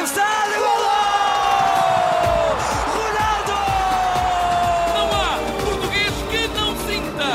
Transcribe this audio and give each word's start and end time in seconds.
cabeçada, 0.00 0.58
golo! 0.58 0.90
Ronaldo! 2.96 3.52
Não 4.94 5.06
há 5.12 5.38
português 5.62 6.14
que 6.30 6.48
não 6.58 6.74
sinta. 6.86 7.26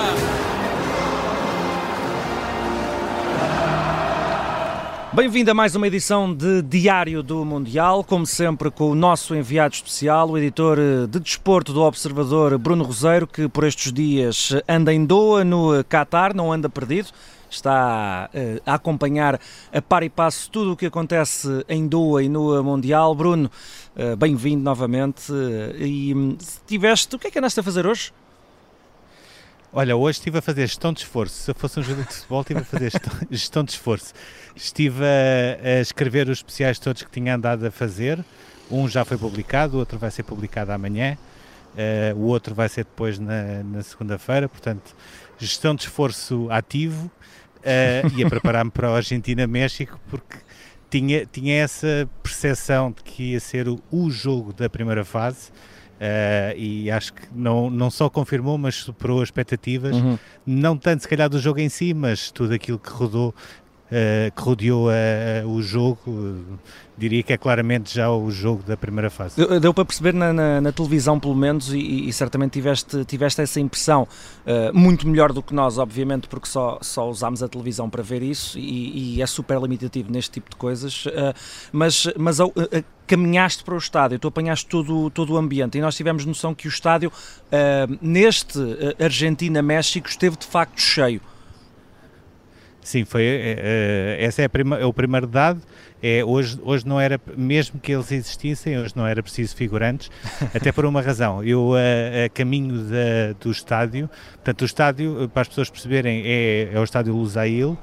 Bem-vindo 5.13 5.51
a 5.51 5.53
mais 5.53 5.75
uma 5.75 5.85
edição 5.85 6.33
de 6.33 6.63
Diário 6.63 7.21
do 7.21 7.45
Mundial, 7.45 8.03
como 8.03 8.25
sempre 8.25 8.71
com 8.71 8.89
o 8.89 8.95
nosso 8.95 9.35
enviado 9.35 9.75
especial, 9.75 10.31
o 10.31 10.37
editor 10.37 10.79
de 11.07 11.19
desporto 11.19 11.71
do 11.71 11.83
Observador, 11.83 12.57
Bruno 12.57 12.83
Roseiro, 12.83 13.27
que 13.27 13.47
por 13.47 13.63
estes 13.63 13.93
dias 13.93 14.53
anda 14.67 14.91
em 14.91 15.05
Doha, 15.05 15.43
no 15.43 15.83
Qatar, 15.83 16.35
não 16.35 16.51
anda 16.51 16.67
perdido, 16.67 17.09
está 17.55 18.29
uh, 18.33 18.61
a 18.65 18.73
acompanhar 18.75 19.39
a 19.73 19.81
par 19.81 20.03
e 20.03 20.09
passo 20.09 20.49
tudo 20.49 20.73
o 20.73 20.77
que 20.77 20.85
acontece 20.85 21.65
em 21.67 21.87
Doha 21.87 22.23
e 22.23 22.29
no 22.29 22.63
Mundial. 22.63 23.15
Bruno, 23.15 23.49
uh, 23.95 24.15
bem-vindo 24.15 24.63
novamente. 24.63 25.31
Uh, 25.31 25.75
e 25.77 26.13
um, 26.13 26.37
tiveste, 26.67 27.15
o 27.15 27.19
que 27.19 27.27
é 27.27 27.31
que 27.31 27.39
andaste 27.39 27.59
a 27.59 27.63
fazer 27.63 27.85
hoje? 27.85 28.11
Olha, 29.77 29.93
hoje 29.93 30.19
estive 30.19 30.37
a 30.37 30.41
fazer 30.41 30.67
gestão 30.67 30.93
de 30.93 31.01
esforço. 31.01 31.35
Se 31.35 31.51
eu 31.51 31.55
fosse 31.55 31.79
um 31.79 31.83
jogador 31.83 32.07
de 32.07 32.13
futebol, 32.13 32.41
estive 32.41 32.59
a 32.61 32.63
fazer 32.63 32.91
gestão 33.29 33.61
de 33.65 33.71
esforço. 33.71 34.13
Estive 34.55 35.03
a, 35.03 35.67
a, 35.67 35.81
escrever 35.81 36.29
os 36.29 36.37
especiais 36.37 36.79
todos 36.79 37.03
que 37.03 37.11
tinha 37.11 37.35
andado 37.35 37.65
a 37.65 37.71
fazer. 37.71 38.23
Um 38.71 38.87
já 38.87 39.03
foi 39.03 39.17
publicado, 39.17 39.75
o 39.75 39.79
outro 39.79 39.97
vai 39.99 40.09
ser 40.11 40.23
publicado 40.23 40.71
amanhã, 40.71 41.17
uh, 41.73 42.17
o 42.17 42.27
outro 42.27 42.55
vai 42.55 42.69
ser 42.69 42.85
depois 42.85 43.19
na, 43.19 43.63
na 43.63 43.83
segunda-feira. 43.83 44.47
Portanto, 44.47 44.95
gestão 45.37 45.75
de 45.75 45.83
esforço 45.83 46.47
ativo 46.49 47.11
uh, 47.65 48.11
e 48.15 48.23
a 48.23 48.29
preparar-me 48.29 48.71
para 48.71 48.91
o 48.91 48.95
Argentina-México, 48.95 49.99
porque 50.07 50.37
tinha, 50.89 51.25
tinha 51.25 51.55
essa 51.55 52.07
percepção 52.21 52.91
de 52.91 53.03
que 53.03 53.31
ia 53.31 53.39
ser 53.39 53.67
o, 53.67 53.81
o 53.91 54.09
jogo 54.09 54.53
da 54.53 54.69
primeira 54.69 55.03
fase. 55.03 55.49
Uh, 55.95 56.51
e 56.57 56.91
acho 56.91 57.13
que 57.13 57.21
não, 57.33 57.69
não 57.69 57.89
só 57.89 58.09
confirmou, 58.09 58.57
mas 58.57 58.75
superou 58.75 59.21
as 59.21 59.27
expectativas, 59.29 59.95
uhum. 59.95 60.19
não 60.45 60.75
tanto 60.75 61.03
se 61.03 61.07
calhar 61.07 61.29
do 61.29 61.39
jogo 61.39 61.61
em 61.61 61.69
si, 61.69 61.93
mas 61.93 62.29
tudo 62.31 62.53
aquilo 62.53 62.77
que 62.77 62.89
rodou, 62.89 63.33
uh, 63.85 64.31
que 64.35 64.41
rodeou 64.41 64.87
uh, 64.87 65.47
o 65.47 65.61
jogo, 65.61 66.45
diria 66.97 67.21
que 67.21 67.33
é 67.33 67.37
claramente 67.37 67.93
já 67.93 68.09
o 68.09 68.29
jogo 68.31 68.63
da 68.63 68.77
primeira 68.77 69.09
fase. 69.09 69.35
Deu, 69.35 69.59
deu 69.59 69.73
para 69.73 69.85
perceber 69.85 70.13
na, 70.13 70.31
na, 70.31 70.61
na, 70.61 70.71
televisão, 70.71 71.19
pelo 71.19 71.35
menos, 71.35 71.73
e, 71.73 72.07
e, 72.07 72.13
certamente 72.13 72.53
tiveste, 72.53 73.03
tiveste 73.05 73.41
essa 73.41 73.59
impressão, 73.59 74.07
muito 74.73 75.07
melhor 75.07 75.33
do 75.33 75.43
que 75.43 75.53
nós, 75.53 75.77
obviamente, 75.77 76.27
porque 76.27 76.47
só, 76.47 76.79
só 76.81 77.09
usámos 77.09 77.43
a 77.43 77.47
televisão 77.47 77.89
para 77.89 78.01
ver 78.01 78.23
isso, 78.23 78.57
e, 78.57 79.15
e 79.15 79.21
é 79.21 79.25
super 79.25 79.59
limitativo 79.59 80.11
neste 80.11 80.31
tipo 80.31 80.49
de 80.49 80.55
coisas, 80.55 81.05
mas, 81.71 82.07
mas 82.17 82.37
caminhaste 83.05 83.63
para 83.63 83.75
o 83.75 83.77
estádio, 83.77 84.17
tu 84.17 84.27
apanhaste 84.27 84.65
todo, 84.67 85.09
todo 85.09 85.33
o 85.33 85.37
ambiente 85.37 85.77
e 85.77 85.81
nós 85.81 85.95
tivemos 85.95 86.25
noção 86.25 86.55
que 86.55 86.67
o 86.67 86.69
estádio 86.69 87.11
neste 88.01 88.57
Argentina-México 88.99 90.07
esteve 90.07 90.37
de 90.37 90.45
facto 90.45 90.79
cheio. 90.79 91.21
Sim, 92.85 93.03
foi, 93.03 93.23
uh, 93.23 94.21
essa 94.23 94.43
é, 94.43 94.47
prima, 94.47 94.77
é, 94.77 94.85
o 94.85 94.93
primeiro 94.93 95.25
dado. 95.25 95.59
É, 96.03 96.23
hoje, 96.23 96.59
hoje 96.61 96.87
não 96.87 97.01
era, 97.01 97.19
mesmo 97.35 97.79
que 97.79 97.91
eles 97.91 98.11
existissem, 98.11 98.77
hoje 98.77 98.93
não 98.95 99.07
era 99.07 99.23
preciso 99.23 99.55
figurantes, 99.55 100.11
até 100.53 100.71
por 100.71 100.85
uma 100.85 101.01
razão. 101.01 101.43
Eu, 101.43 101.73
a, 101.73 102.29
caminho 102.29 102.83
da, 102.83 103.33
do 103.41 103.49
estádio, 103.49 104.07
portanto, 104.35 104.61
o 104.61 104.65
estádio, 104.65 105.29
para 105.33 105.41
as 105.41 105.47
pessoas 105.47 105.67
perceberem, 105.67 106.21
é, 106.27 106.69
é 106.73 106.79
o 106.79 106.83
estádio 106.83 107.15
Lusail. 107.15 107.75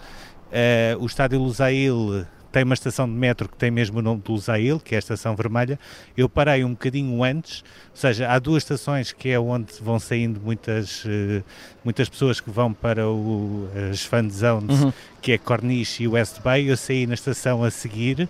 o 1.01 1.07
estádio 1.07 1.41
Lusail 1.41 2.25
tem 2.53 2.65
uma 2.65 2.75
estação 2.75 3.07
de 3.07 3.15
metro 3.15 3.49
que 3.49 3.57
tem 3.57 3.71
mesmo 3.71 3.99
o 3.99 4.03
nome 4.03 4.21
de 4.25 4.31
Lusail, 4.31 4.79
que 4.79 4.95
é 4.95 4.97
a 4.97 4.99
estação 4.99 5.35
vermelha. 5.35 5.79
Eu 6.15 6.29
parei 6.29 6.63
um 6.63 6.73
bocadinho 6.73 7.25
antes, 7.25 7.65
ou 7.91 7.97
seja, 7.97 8.31
há 8.31 8.39
duas 8.39 8.63
estações 8.63 9.11
que 9.11 9.31
é 9.31 9.41
onde 9.41 9.73
vão 9.81 9.99
saindo 9.99 10.39
muitas, 10.39 11.05
uh, 11.07 11.43
muitas 11.83 12.11
pessoas 12.11 12.41
que 12.41 12.51
vão 12.51 12.73
para 12.73 13.09
o, 13.09 13.69
as 13.91 14.03
fan 14.03 14.29
zones, 14.29 14.81
uhum. 14.81 14.93
que 15.23 15.33
é 15.33 15.39
Corniche 15.39 16.05
e 16.05 16.09
West 16.09 16.41
Bay. 16.43 16.71
Eu 16.71 16.77
saí 16.77 17.07
na 17.07 17.15
estação 17.15 17.65
a 17.65 17.71
seguir, 17.71 18.29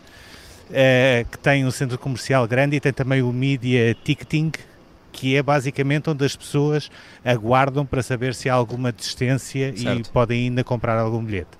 uh, 0.70 1.28
que 1.28 1.38
tem 1.38 1.66
um 1.66 1.70
centro 1.72 1.98
comercial 1.98 2.46
grande 2.46 2.76
e 2.76 2.80
tem 2.80 2.92
também 2.92 3.22
o 3.22 3.32
Media 3.32 3.94
Ticketing, 4.04 4.52
que 5.10 5.36
é 5.36 5.42
basicamente 5.42 6.08
onde 6.08 6.24
as 6.24 6.36
pessoas 6.36 6.90
aguardam 7.24 7.84
para 7.84 8.02
saber 8.02 8.34
se 8.34 8.48
há 8.48 8.54
alguma 8.54 8.92
distância 8.92 9.76
certo. 9.76 10.08
e 10.08 10.10
podem 10.10 10.44
ainda 10.44 10.62
comprar 10.62 10.96
algum 10.96 11.22
bilhete. 11.22 11.50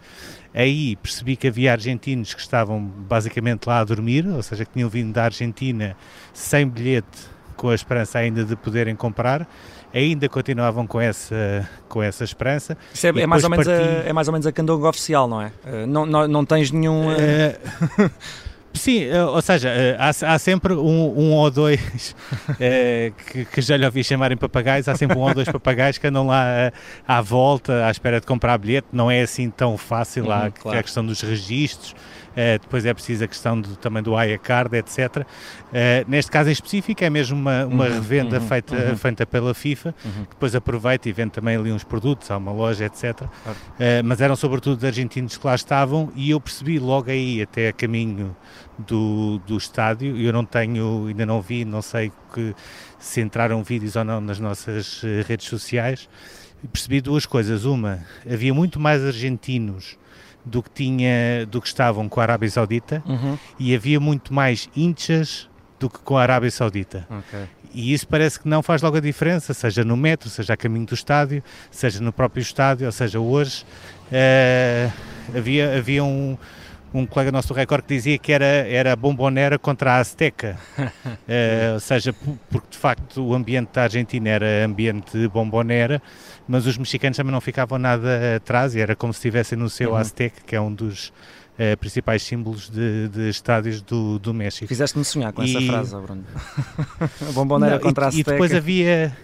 Aí 0.55 0.97
percebi 0.97 1.35
que 1.37 1.49
havia 1.49 1.73
argentinos 1.73 2.35
que 2.35 2.41
estavam 2.41 2.81
basicamente 2.81 3.67
lá 3.67 3.81
a 3.81 3.85
dormir, 3.85 4.27
ou 4.27 4.43
seja, 4.43 4.65
que 4.65 4.73
tinham 4.73 4.89
vindo 4.89 5.13
da 5.13 5.25
Argentina 5.25 5.97
sem 6.33 6.69
bilhete, 6.69 7.07
com 7.57 7.71
a 7.71 7.75
esperança 7.75 8.19
ainda 8.19 8.45
de 8.45 8.55
poderem 8.57 8.95
comprar. 8.95 9.49
Ainda 9.95 10.29
continuavam 10.29 10.87
com 10.87 11.01
essa, 11.01 11.69
com 11.89 12.03
essa 12.03 12.25
esperança. 12.25 12.77
Isso 12.95 13.07
é, 13.07 13.11
é 13.11 13.27
mais 13.27 13.45
ou 13.45 13.51
menos 13.51 13.67
parti... 13.67 13.83
a, 13.83 14.09
é 14.09 14.13
mais 14.13 14.29
ou 14.29 14.33
menos 14.33 14.47
a 14.47 14.53
candonga 14.53 14.89
oficial, 14.89 15.29
não 15.29 15.41
é? 15.41 15.53
Uh, 15.65 15.87
não, 15.87 16.07
não, 16.07 16.29
não 16.29 16.45
tens 16.45 16.71
nenhum. 16.71 17.09
Uh... 17.09 18.11
Sim, 18.75 19.05
eh, 19.05 19.25
ou 19.25 19.43
seja, 19.43 19.69
eh, 19.69 19.97
há, 19.99 20.09
há 20.09 20.39
sempre 20.39 20.73
um, 20.73 21.19
um, 21.19 21.33
ou 21.33 21.51
dois 21.51 22.17
é, 22.59 23.13
que, 23.27 23.45
que, 23.45 23.61
já 23.61 23.77
lhe 23.77 23.85
ouvi 23.85 24.03
chamarem 24.03 24.37
papagaios, 24.37 24.89
há 24.89 24.97
sempre 24.97 25.17
um 25.17 25.21
ou 25.21 25.35
dois 25.35 25.49
papagaios 25.49 25.99
que 25.99 26.07
andam 26.07 26.27
lá 26.27 26.73
à, 27.07 27.21
volta 27.21 27.87
à 27.87 27.91
espera 27.91 28.21
de 28.21 28.27
comprar 28.27 28.57
bilhete, 28.59 28.89
não 28.93 29.11
é 29.11 29.21
assim 29.21 29.51
tão 29.51 29.77
fácil, 29.77 30.25
uhum, 30.25 30.33
há 30.33 30.51
claro. 30.51 30.79
a 30.79 30.83
questão 30.83 31.05
dos 31.05 31.21
registros, 31.21 31.95
é, 32.35 32.59
depois 32.59 32.87
é 32.87 32.95
preciso 32.95 33.25
a 33.25 33.29
questão 33.29 33.61
do, 33.61 33.77
também 33.77 34.03
do 34.03 34.17
AIA 34.17 34.39
Card, 34.39 34.75
etc. 34.77 35.27
É, 35.73 36.05
neste 36.09 36.31
caso 36.31 36.49
em 36.49 36.53
específico 36.53 37.05
é 37.05 37.11
mesmo 37.11 37.37
uma, 37.37 37.67
uma 37.67 37.85
uhum, 37.85 37.93
revenda 37.93 38.41
uhum, 38.41 38.49
feita, 38.49 38.75
uhum. 38.75 38.97
feita 38.97 39.27
pela 39.27 39.53
FIFA, 39.53 39.95
uhum. 40.03 40.25
que 40.25 40.31
depois 40.31 40.55
aproveita 40.55 41.09
e 41.11 41.13
vende 41.13 41.33
também 41.33 41.57
ali 41.57 41.71
uns 41.71 41.85
produtos, 41.85 42.31
há 42.31 42.39
uma 42.39 42.53
loja, 42.53 42.87
etc. 42.87 43.03
Claro. 43.13 43.59
mas 44.05 44.21
eram 44.21 44.35
sobretudo 44.35 44.87
argentinos 44.87 45.37
que 45.37 45.47
lá 45.47 45.55
estavam 45.55 46.11
e 46.15 46.31
eu 46.31 46.41
percebi 46.41 46.79
logo 46.79 47.11
aí, 47.11 47.43
até 47.43 47.69
a 47.69 47.73
caminho 47.73 48.35
do, 48.79 49.41
do 49.47 49.57
estádio. 49.57 50.17
Eu 50.17 50.33
não 50.33 50.45
tenho, 50.45 51.07
ainda 51.09 51.27
não 51.27 51.41
vi, 51.41 51.65
não 51.65 51.83
sei 51.83 52.13
que, 52.33 52.55
se 52.99 53.21
entraram 53.21 53.63
vídeos 53.63 53.97
ou 53.97 54.05
não 54.05 54.21
nas 54.21 54.39
nossas 54.39 55.03
eh, 55.05 55.25
redes 55.27 55.47
sociais. 55.49 56.09
Percebi 56.73 57.01
duas 57.01 57.27
coisas. 57.27 57.65
Uma, 57.65 58.01
havia 58.31 58.55
muito 58.55 58.79
mais 58.79 59.03
argentinos 59.05 59.99
do 60.45 60.63
que 60.63 60.71
tinha, 60.71 61.47
do 61.47 61.61
que 61.61 61.69
estavam 61.69 62.09
com 62.09 62.21
a 62.21 62.23
Arábia 62.23 62.51
Saudita 62.51 63.03
uhum. 63.07 63.39
e 63.59 63.75
havia 63.75 64.01
muito 64.01 64.33
mais 64.35 64.69
hinchas 64.75 65.49
do 65.79 65.89
que 65.89 65.99
com 65.99 66.17
a 66.17 66.23
Arábia 66.23 66.51
Saudita. 66.51 67.07
Okay. 67.11 67.47
E 67.75 67.93
isso 67.93 68.07
parece 68.07 68.39
que 68.39 68.49
não 68.49 68.63
faz 68.63 68.83
logo 68.83 68.97
a 68.97 69.01
diferença, 69.01 69.55
seja 69.55 69.85
no 69.85 69.97
metro, 69.97 70.29
seja 70.29 70.53
a 70.53 70.57
caminho 70.57 70.87
do 70.87 70.95
estádio, 70.95 71.43
seja 71.71 72.01
no 72.01 72.13
próprio 72.13 72.43
estádio, 72.43 72.87
ou 72.87 72.93
seja, 72.93 73.19
hoje 73.19 73.65
uh, 74.09 74.93
havia, 75.37 75.79
havia 75.79 76.05
um, 76.05 76.37
um 76.95 77.07
colega 77.07 77.33
nosso 77.33 77.49
do 77.49 77.55
Record 77.55 77.83
que 77.83 77.95
dizia 77.95 78.19
que 78.19 78.33
era, 78.33 78.45
era 78.45 78.93
a 78.93 78.97
bombonera 78.97 79.59
contra 79.59 79.95
a 79.95 79.99
Azteca, 79.99 80.59
uh, 80.79 81.75
ou 81.75 81.81
seja, 81.81 82.15
porque 82.51 82.69
de 82.71 82.79
facto 82.79 83.25
o 83.25 83.35
ambiente 83.35 83.71
da 83.73 83.85
Argentina 83.85 84.29
era 84.29 84.65
ambiente 84.65 85.29
bombonera, 85.29 86.03
mas 86.47 86.67
os 86.67 86.77
mexicanos 86.77 87.17
também 87.17 87.33
não 87.33 87.41
ficavam 87.41 87.79
nada 87.79 88.37
atrás 88.37 88.75
e 88.75 88.81
era 88.81 88.95
como 88.95 89.13
se 89.13 89.19
estivessem 89.19 89.57
no 89.57 89.71
seu 89.71 89.91
uhum. 89.91 89.97
Azteca, 89.97 90.41
que 90.47 90.55
é 90.55 90.61
um 90.61 90.73
dos 90.73 91.09
uh, 91.09 91.77
principais 91.79 92.23
símbolos 92.23 92.69
de, 92.69 93.09
de 93.09 93.29
estádios 93.29 93.81
do, 93.81 94.19
do 94.19 94.35
México. 94.35 94.67
Fizeste-me 94.69 95.05
sonhar 95.05 95.33
com 95.33 95.43
e... 95.43 95.57
essa 95.57 95.67
frase, 95.67 95.97
Bruno. 95.97 96.25
bombonera 97.33 97.77
não, 97.77 97.83
contra 97.83 98.05
e, 98.05 98.07
a 98.07 98.09
Azteca. 98.09 98.31
E 98.31 98.33
depois 98.33 98.55
havia 98.55 99.17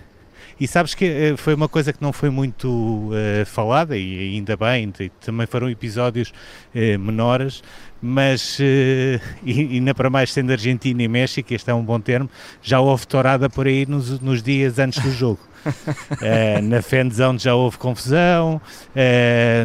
e 0.60 0.66
sabes 0.66 0.94
que 0.94 1.32
uh, 1.32 1.36
foi 1.36 1.54
uma 1.54 1.68
coisa 1.68 1.92
que 1.92 2.02
não 2.02 2.12
foi 2.12 2.30
muito 2.30 2.68
uh, 2.68 3.46
falada, 3.46 3.96
e 3.96 4.34
ainda 4.34 4.56
bem, 4.56 4.92
também 5.20 5.46
foram 5.46 5.70
episódios 5.70 6.32
uh, 6.74 6.98
menores, 6.98 7.62
mas, 8.02 8.58
e, 9.44 9.60
ainda 9.60 9.94
para 9.94 10.10
mais 10.10 10.32
sendo 10.32 10.50
Argentina 10.50 11.02
e 11.02 11.08
México, 11.08 11.52
este 11.54 11.70
é 11.70 11.74
um 11.74 11.84
bom 11.84 12.00
termo, 12.00 12.28
já 12.62 12.80
houve 12.80 13.06
tourada 13.06 13.48
por 13.48 13.66
aí 13.66 13.86
nos, 13.86 14.20
nos 14.20 14.42
dias 14.42 14.78
antes 14.78 15.02
do 15.02 15.10
jogo. 15.10 15.40
na 16.62 16.80
fanzone 16.80 17.38
já 17.38 17.54
houve 17.54 17.76
confusão, 17.78 18.60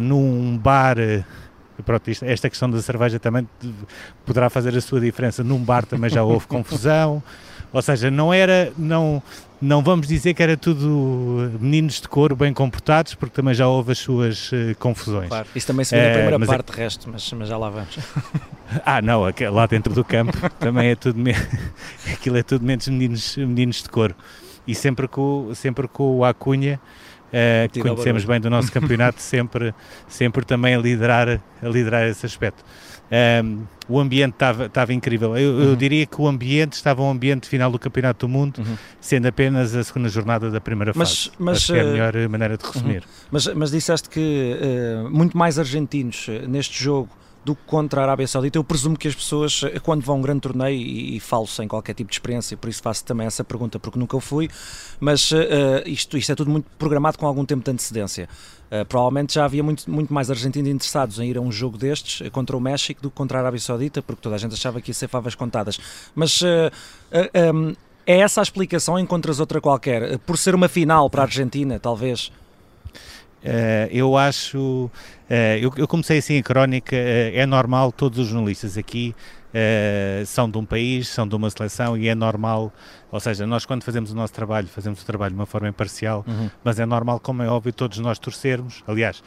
num 0.02 0.58
bar. 0.58 0.96
Pronto, 1.84 2.10
isto, 2.10 2.24
esta 2.24 2.50
questão 2.50 2.68
da 2.68 2.82
cerveja 2.82 3.18
também 3.20 3.48
poderá 4.26 4.50
fazer 4.50 4.76
a 4.76 4.80
sua 4.80 5.00
diferença. 5.00 5.44
Num 5.44 5.58
bar 5.58 5.86
também 5.86 6.10
já 6.10 6.22
houve 6.24 6.46
confusão. 6.48 7.22
Ou 7.74 7.82
seja, 7.82 8.08
não 8.08 8.32
era, 8.32 8.72
não, 8.78 9.20
não 9.60 9.82
vamos 9.82 10.06
dizer 10.06 10.32
que 10.32 10.40
era 10.40 10.56
tudo 10.56 11.50
meninos 11.60 12.00
de 12.00 12.06
couro 12.06 12.36
bem 12.36 12.52
comportados, 12.54 13.16
porque 13.16 13.34
também 13.34 13.52
já 13.52 13.66
houve 13.66 13.90
as 13.90 13.98
suas 13.98 14.52
uh, 14.52 14.76
confusões. 14.78 15.28
Claro, 15.28 15.48
isso 15.56 15.66
também 15.66 15.84
se 15.84 15.92
vê 15.92 16.00
na 16.00 16.06
eh, 16.06 16.28
primeira 16.28 16.46
parte, 16.46 16.72
é... 16.72 16.84
resto, 16.84 17.10
mas, 17.10 17.32
mas 17.32 17.48
já 17.48 17.58
lá 17.58 17.68
vamos. 17.68 17.98
ah, 18.86 19.02
não, 19.02 19.22
lá 19.50 19.66
dentro 19.66 19.92
do 19.92 20.04
campo 20.04 20.32
também 20.60 20.90
é 20.90 20.94
tudo, 20.94 21.18
me... 21.18 21.32
aquilo 22.12 22.36
é 22.36 22.44
tudo 22.44 22.64
menos 22.64 22.86
meninos, 22.86 23.36
meninos 23.36 23.82
de 23.82 23.88
couro. 23.88 24.14
E 24.66 24.74
sempre 24.74 25.08
com, 25.08 25.50
sempre 25.52 25.88
com 25.88 26.18
o 26.18 26.24
Acunha, 26.24 26.80
uh, 27.34 27.68
que 27.72 27.80
conhecemos 27.80 28.24
bem 28.24 28.40
do 28.40 28.48
nosso 28.48 28.70
campeonato, 28.70 29.20
sempre, 29.20 29.74
sempre 30.06 30.44
também 30.44 30.76
a 30.76 30.78
liderar, 30.78 31.40
a 31.60 31.68
liderar 31.68 32.08
esse 32.08 32.24
aspecto. 32.24 32.64
Um, 33.12 33.62
o 33.88 34.00
ambiente 34.00 34.34
estava 34.34 34.92
incrível. 34.92 35.36
Eu, 35.36 35.52
uhum. 35.52 35.62
eu, 35.62 35.76
diria 35.76 36.06
que 36.06 36.20
o 36.20 36.26
ambiente 36.26 36.72
estava 36.72 37.02
um 37.02 37.10
ambiente 37.10 37.48
final 37.48 37.70
do 37.70 37.78
Campeonato 37.78 38.26
do 38.26 38.30
Mundo, 38.30 38.58
uhum. 38.58 38.76
sendo 39.00 39.26
apenas 39.26 39.74
a 39.74 39.84
segunda 39.84 40.08
jornada 40.08 40.50
da 40.50 40.60
primeira 40.60 40.92
mas, 40.96 41.26
fase. 41.26 41.36
Mas, 41.38 41.56
Acho 41.58 41.72
que 41.74 41.78
é 41.78 41.82
a 41.82 41.84
melhor 41.84 42.28
maneira 42.28 42.56
de 42.56 42.64
resumir. 42.64 43.02
Uhum. 43.02 43.28
Mas, 43.30 43.46
mas 43.48 43.70
disseste 43.70 44.08
que 44.08 44.56
uh, 44.58 45.10
muito 45.10 45.36
mais 45.36 45.58
argentinos 45.58 46.26
neste 46.48 46.82
jogo 46.82 47.10
do 47.44 47.54
que 47.54 47.62
contra 47.66 48.00
a 48.00 48.04
Arábia 48.04 48.26
Saudita. 48.26 48.58
Eu 48.58 48.64
presumo 48.64 48.96
que 48.96 49.06
as 49.06 49.14
pessoas, 49.14 49.62
eh, 49.64 49.78
quando 49.80 50.02
vão 50.02 50.16
a 50.16 50.18
um 50.18 50.22
grande 50.22 50.40
torneio, 50.40 50.76
e, 50.76 51.16
e 51.16 51.20
falo 51.20 51.46
sem 51.46 51.68
qualquer 51.68 51.94
tipo 51.94 52.08
de 52.08 52.14
experiência, 52.14 52.56
por 52.56 52.68
isso 52.70 52.82
faço 52.82 53.04
também 53.04 53.26
essa 53.26 53.44
pergunta, 53.44 53.78
porque 53.78 53.98
nunca 53.98 54.18
fui, 54.20 54.48
mas 54.98 55.30
uh, 55.32 55.36
isto, 55.86 56.16
isto 56.16 56.32
é 56.32 56.34
tudo 56.34 56.50
muito 56.50 56.66
programado 56.78 57.18
com 57.18 57.26
algum 57.26 57.44
tempo 57.44 57.64
de 57.64 57.70
antecedência. 57.70 58.28
Uh, 58.66 58.84
provavelmente 58.86 59.34
já 59.34 59.44
havia 59.44 59.62
muito, 59.62 59.90
muito 59.90 60.12
mais 60.12 60.30
argentinos 60.30 60.70
interessados 60.70 61.18
em 61.18 61.28
ir 61.28 61.36
a 61.36 61.40
um 61.40 61.52
jogo 61.52 61.76
destes 61.76 62.28
contra 62.30 62.56
o 62.56 62.60
México 62.60 63.02
do 63.02 63.10
que 63.10 63.16
contra 63.16 63.38
a 63.38 63.40
Arábia 63.42 63.60
Saudita, 63.60 64.02
porque 64.02 64.22
toda 64.22 64.36
a 64.36 64.38
gente 64.38 64.54
achava 64.54 64.80
que 64.80 64.90
ia 64.90 64.94
ser 64.94 65.08
favas 65.08 65.34
contadas. 65.34 65.78
Mas 66.14 66.40
uh, 66.40 66.70
um, 67.54 67.74
é 68.06 68.20
essa 68.20 68.40
a 68.40 68.42
explicação? 68.42 68.98
Encontras 68.98 69.40
outra 69.40 69.60
qualquer? 69.60 70.18
Por 70.20 70.38
ser 70.38 70.54
uma 70.54 70.68
final 70.68 71.08
para 71.10 71.22
a 71.22 71.24
Argentina, 71.24 71.78
talvez? 71.78 72.30
Uh, 73.44 73.88
eu 73.90 74.16
acho, 74.16 74.58
uh, 74.88 74.90
eu, 75.60 75.70
eu, 75.76 75.86
comecei 75.86 76.16
assim 76.16 76.38
a 76.38 76.42
crónica, 76.42 76.96
uh, 76.96 77.36
é 77.36 77.44
normal, 77.44 77.92
todos 77.92 78.18
os 78.18 78.28
jornalistas 78.28 78.78
aqui 78.78 79.14
são 80.26 80.50
de 80.50 80.58
um 80.58 80.64
país, 80.64 81.06
são 81.06 81.28
de 81.28 81.36
uma 81.36 81.48
seleção 81.48 81.96
e 81.96 82.08
é 82.08 82.14
normal, 82.14 82.72
ou 83.12 83.20
seja, 83.20 83.46
nós 83.46 83.64
quando 83.64 83.84
fazemos 83.84 84.10
o 84.10 84.14
nosso 84.16 84.32
trabalho, 84.32 84.66
fazemos 84.66 85.00
o 85.00 85.06
trabalho 85.06 85.32
de 85.32 85.38
uma 85.38 85.46
forma 85.46 85.68
imparcial, 85.68 86.24
uhum. 86.26 86.50
mas 86.64 86.80
é 86.80 86.84
normal, 86.84 87.20
como 87.20 87.40
é 87.40 87.48
óbvio, 87.48 87.72
todos 87.72 88.00
nós 88.00 88.18
torcermos. 88.18 88.82
Aliás, 88.84 89.22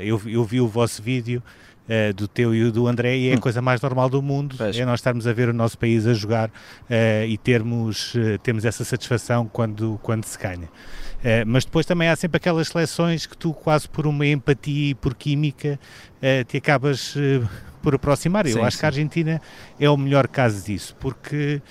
eu, 0.00 0.18
eu 0.24 0.42
vi 0.44 0.62
o 0.62 0.66
vosso 0.66 1.02
vídeo. 1.02 1.42
Uh, 1.84 2.14
do 2.14 2.26
teu 2.26 2.54
e 2.54 2.70
do 2.70 2.86
André 2.86 3.14
e 3.14 3.28
é 3.28 3.34
a 3.34 3.36
hum. 3.36 3.40
coisa 3.40 3.60
mais 3.60 3.78
normal 3.82 4.08
do 4.08 4.22
mundo 4.22 4.56
é 4.58 4.86
nós 4.86 5.00
estarmos 5.00 5.26
a 5.26 5.34
ver 5.34 5.50
o 5.50 5.52
nosso 5.52 5.76
país 5.76 6.06
a 6.06 6.14
jogar 6.14 6.48
uh, 6.48 7.26
e 7.28 7.36
termos, 7.36 8.14
uh, 8.14 8.38
termos 8.42 8.64
essa 8.64 8.84
satisfação 8.84 9.46
quando, 9.46 10.00
quando 10.02 10.24
se 10.24 10.38
ganha. 10.38 10.70
Uh, 11.24 11.40
mas 11.46 11.64
depois 11.64 11.86
também 11.86 12.10
há 12.10 12.16
sempre 12.16 12.36
aquelas 12.36 12.68
seleções 12.68 13.24
que 13.24 13.34
tu, 13.34 13.54
quase 13.54 13.88
por 13.88 14.06
uma 14.06 14.26
empatia 14.26 14.90
e 14.90 14.94
por 14.94 15.14
química, 15.14 15.80
uh, 16.18 16.44
te 16.44 16.58
acabas 16.58 17.16
uh, 17.16 17.48
por 17.82 17.94
aproximar. 17.94 18.46
Sim, 18.46 18.58
Eu 18.58 18.64
acho 18.64 18.76
sim. 18.76 18.80
que 18.80 18.86
a 18.86 18.88
Argentina 18.88 19.42
é 19.80 19.88
o 19.88 19.96
melhor 19.96 20.28
caso 20.28 20.62
disso, 20.62 20.94
porque 21.00 21.62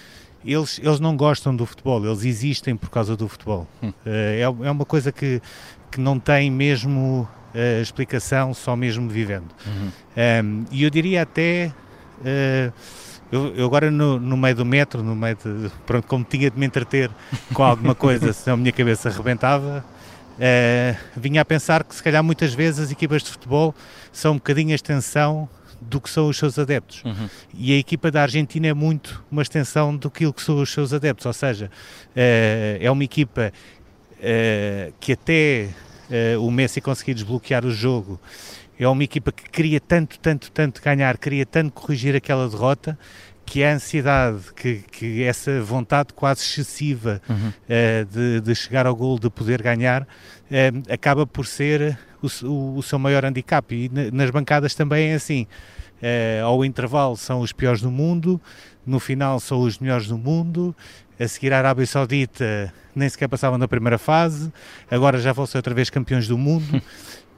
eles, 0.44 0.80
eles 0.80 1.00
não 1.00 1.16
gostam 1.16 1.56
do 1.56 1.68
futebol, 1.68 2.04
eles 2.04 2.26
existem 2.26 2.76
por 2.76 2.90
causa 2.90 3.16
do 3.16 3.28
futebol. 3.28 3.68
Hum. 3.84 3.94
É, 4.04 4.42
é 4.42 4.72
uma 4.72 4.86
coisa 4.86 5.12
que, 5.12 5.40
que 5.92 6.02
não 6.02 6.20
tem 6.20 6.50
mesmo 6.50 7.28
explicação, 7.82 8.54
só 8.54 8.76
mesmo 8.76 9.08
vivendo. 9.10 9.50
Uhum. 9.66 9.92
Um, 10.44 10.66
e 10.72 10.84
eu 10.84 10.90
diria 10.90 11.22
até 11.22 11.72
eu, 13.34 13.52
eu 13.56 13.66
agora 13.66 13.90
no, 13.90 14.20
no, 14.20 14.38
meio 14.38 14.56
do 14.56 14.64
metro, 14.64 15.02
no 15.02 15.16
meio 15.16 15.36
de, 15.36 15.72
pronto, 15.88 16.08
como 16.08 16.24
tinha 16.24 16.52
de 16.52 16.60
me 16.60 16.68
entreter 16.68 17.10
com 17.52 17.64
alguma 17.64 17.96
coisa, 17.96 18.32
senão 18.34 18.54
a 18.54 18.58
minha 18.58 18.72
cabeça 18.72 19.10
arrebentava, 19.10 19.84
uh, 20.38 21.20
vinha 21.20 21.42
a 21.42 21.46
pensar 21.46 21.84
que 21.84 21.96
se 21.96 22.04
calhar 22.04 22.24
muitas 22.24 22.54
vezes 22.54 22.80
as 22.80 22.92
equipas 22.92 23.24
de 23.24 23.32
futebol 23.32 23.74
são 24.12 24.34
um 24.34 24.36
bocadinho 24.36 24.72
a 24.72 24.76
extensão 24.76 25.50
do 25.82 26.00
que 26.00 26.12
são 26.12 26.28
os 26.28 26.38
seus 26.38 26.60
adeptos. 26.60 27.04
Uhum. 27.04 27.28
E 27.56 27.74
a 27.74 27.78
equipa 27.78 28.12
da 28.12 28.22
Argentina 28.22 28.68
é 28.68 28.74
muito 28.74 29.24
uma 29.32 29.42
extensão 29.42 29.98
do 29.98 30.12
que 30.12 30.32
são 30.38 30.62
os 30.62 30.72
seus 30.72 30.94
adeptos, 30.94 31.26
ou 31.26 31.34
seja, 31.34 31.66
uh, 31.66 32.78
é 32.80 32.92
uma 32.92 33.04
equipa 33.04 33.52
uh, 34.20 34.94
que 35.00 35.14
até 35.14 35.70
o 36.40 36.52
Messi 36.52 36.80
conseguir 36.80 37.14
desbloquear 37.14 37.66
o 37.66 37.72
jogo 37.72 38.20
é 38.78 38.88
uma 38.88 39.04
equipa 39.04 39.32
que 39.32 39.50
queria 39.50 39.80
tanto, 39.80 40.20
tanto, 40.20 40.52
tanto 40.52 40.82
ganhar, 40.82 41.18
queria 41.18 41.46
tanto 41.46 41.72
corrigir 41.72 42.16
aquela 42.16 42.50
derrota, 42.50 42.98
que 43.46 43.64
a 43.64 43.74
ansiedade, 43.74 44.54
que, 44.56 44.84
que 44.92 45.24
essa 45.24 45.62
vontade 45.62 46.14
quase 46.14 46.42
excessiva 46.42 47.22
uhum. 47.30 47.50
uh, 47.50 48.06
de, 48.06 48.42
de, 48.42 48.56
chegar 48.56 48.88
ao 48.88 48.96
gol, 48.96 49.20
de 49.20 49.30
poder 49.30 49.62
ganhar, 49.62 50.04
uh, 50.04 50.92
acaba 50.92 51.28
por 51.28 51.46
ser 51.46 51.98
o, 52.22 52.48
o, 52.48 52.78
o, 52.78 52.84
seu 52.84 52.98
maior 52.98 53.26
handicap. 53.26 53.74
E 53.76 53.90
nas 54.12 54.30
bancadas 54.30 54.74
também 54.74 55.10
é 55.10 55.16
assim. 55.16 55.46
Uh, 56.02 56.46
ao 56.46 56.66
intervalo 56.66 57.16
são 57.18 57.42
os 57.42 57.52
piores 57.52 57.82
do 57.82 57.92
mundo, 57.92 58.42
no 58.86 59.00
final 59.00 59.40
são 59.40 59.62
os 59.62 59.78
melhores 59.78 60.08
do 60.08 60.18
mundo, 60.18 60.76
a 61.20 61.28
seguir 61.28 61.54
a 61.54 61.58
Arábia 61.58 61.86
Saudita 61.86 62.74
nem 62.96 63.10
sequer 63.10 63.28
passavam 63.28 63.58
da 63.58 63.68
primeira 63.68 63.98
fase, 63.98 64.52
agora 64.90 65.20
já 65.20 65.34
vão 65.34 65.46
ser 65.46 65.58
outra 65.58 65.74
vez 65.74 65.90
campeões 65.90 66.28
do 66.28 66.38
mundo. 66.38 66.82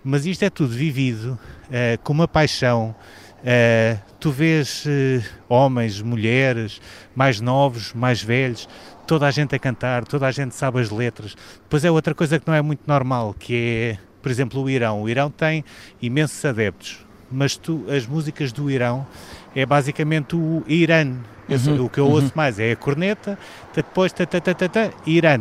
mas 0.06 0.24
isto 0.28 0.44
é 0.44 0.52
tudo 0.52 0.70
vivido 0.70 1.38
uh, 1.66 2.02
com 2.04 2.14
uma 2.14 2.28
paixão. 2.28 2.96
Uh, 3.40 4.00
tu 4.20 4.32
vês 4.32 4.86
uh, 4.86 5.24
homens, 5.50 6.00
mulheres, 6.00 6.80
mais 7.16 7.42
novos, 7.42 7.92
mais 7.92 8.22
velhos, 8.22 8.70
toda 9.08 9.26
a 9.26 9.32
gente 9.32 9.56
a 9.56 9.60
cantar, 9.60 10.06
toda 10.06 10.28
a 10.28 10.32
gente 10.32 10.54
sabe 10.54 10.80
as 10.80 10.92
letras. 10.92 11.36
Depois 11.64 11.84
é 11.84 11.90
outra 11.90 12.14
coisa 12.14 12.40
que 12.40 12.48
não 12.48 12.54
é 12.54 12.62
muito 12.62 12.82
normal, 12.86 13.36
que 13.38 13.56
é, 13.56 13.98
por 14.22 14.32
exemplo, 14.32 14.62
o 14.62 14.70
Irão. 14.70 15.02
O 15.02 15.10
Irão 15.10 15.32
tem 15.32 15.66
imensos 16.00 16.46
adeptos, 16.46 17.04
mas 17.32 17.58
tu, 17.58 17.84
as 17.90 18.06
músicas 18.06 18.52
do 18.52 18.70
Irão 18.70 19.08
é 19.56 19.66
basicamente 19.66 20.36
o 20.36 20.64
Irã. 20.68 21.18
Uhum, 21.48 21.86
o 21.86 21.90
que 21.90 22.00
eu 22.00 22.08
ouço 22.08 22.28
uhum. 22.28 22.32
mais 22.36 22.60
é 22.60 22.72
a 22.72 22.76
corneta, 22.76 23.38
depois 23.74 24.12
ta, 24.12 24.26
ta, 24.26 24.40
ta, 24.40 24.54
ta, 24.54 24.68
ta, 24.68 24.90
Irã. 25.06 25.40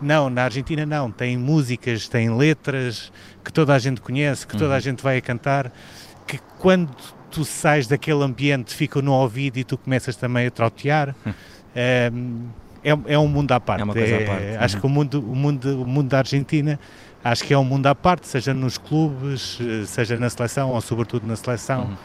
Não, 0.00 0.28
na 0.28 0.44
Argentina 0.44 0.84
não. 0.84 1.10
Tem 1.10 1.36
músicas, 1.36 2.08
tem 2.08 2.34
letras 2.34 3.12
que 3.44 3.52
toda 3.52 3.74
a 3.74 3.78
gente 3.78 4.00
conhece, 4.00 4.46
que 4.46 4.56
toda 4.56 4.72
a 4.72 4.76
uhum. 4.76 4.80
gente 4.80 5.02
vai 5.02 5.18
a 5.18 5.20
cantar, 5.20 5.72
que 6.26 6.38
quando 6.58 6.90
tu 7.30 7.44
sais 7.44 7.86
daquele 7.86 8.22
ambiente 8.22 8.74
ficam 8.74 9.00
no 9.00 9.12
ouvido 9.12 9.58
e 9.58 9.64
tu 9.64 9.78
começas 9.78 10.16
também 10.16 10.46
a 10.46 10.50
trautear. 10.50 11.14
é, 11.74 12.10
é, 12.84 13.14
é 13.14 13.18
um 13.18 13.28
mundo 13.28 13.52
à 13.52 13.60
parte. 13.60 13.80
É 13.80 13.84
uma 13.84 13.94
coisa 13.94 14.16
à 14.16 14.26
parte. 14.26 14.44
Acho 14.58 14.74
uhum. 14.74 14.80
que 14.80 14.86
o 14.86 14.90
mundo, 14.90 15.20
o, 15.20 15.36
mundo, 15.36 15.82
o 15.82 15.86
mundo 15.86 16.08
da 16.08 16.18
Argentina 16.18 16.78
acho 17.24 17.44
que 17.44 17.54
é 17.54 17.58
um 17.58 17.64
mundo 17.64 17.86
à 17.86 17.94
parte, 17.94 18.26
seja 18.26 18.52
nos 18.52 18.76
clubes, 18.76 19.58
seja 19.86 20.16
na 20.16 20.28
seleção 20.28 20.70
ou 20.70 20.80
sobretudo 20.80 21.26
na 21.26 21.36
seleção. 21.36 21.96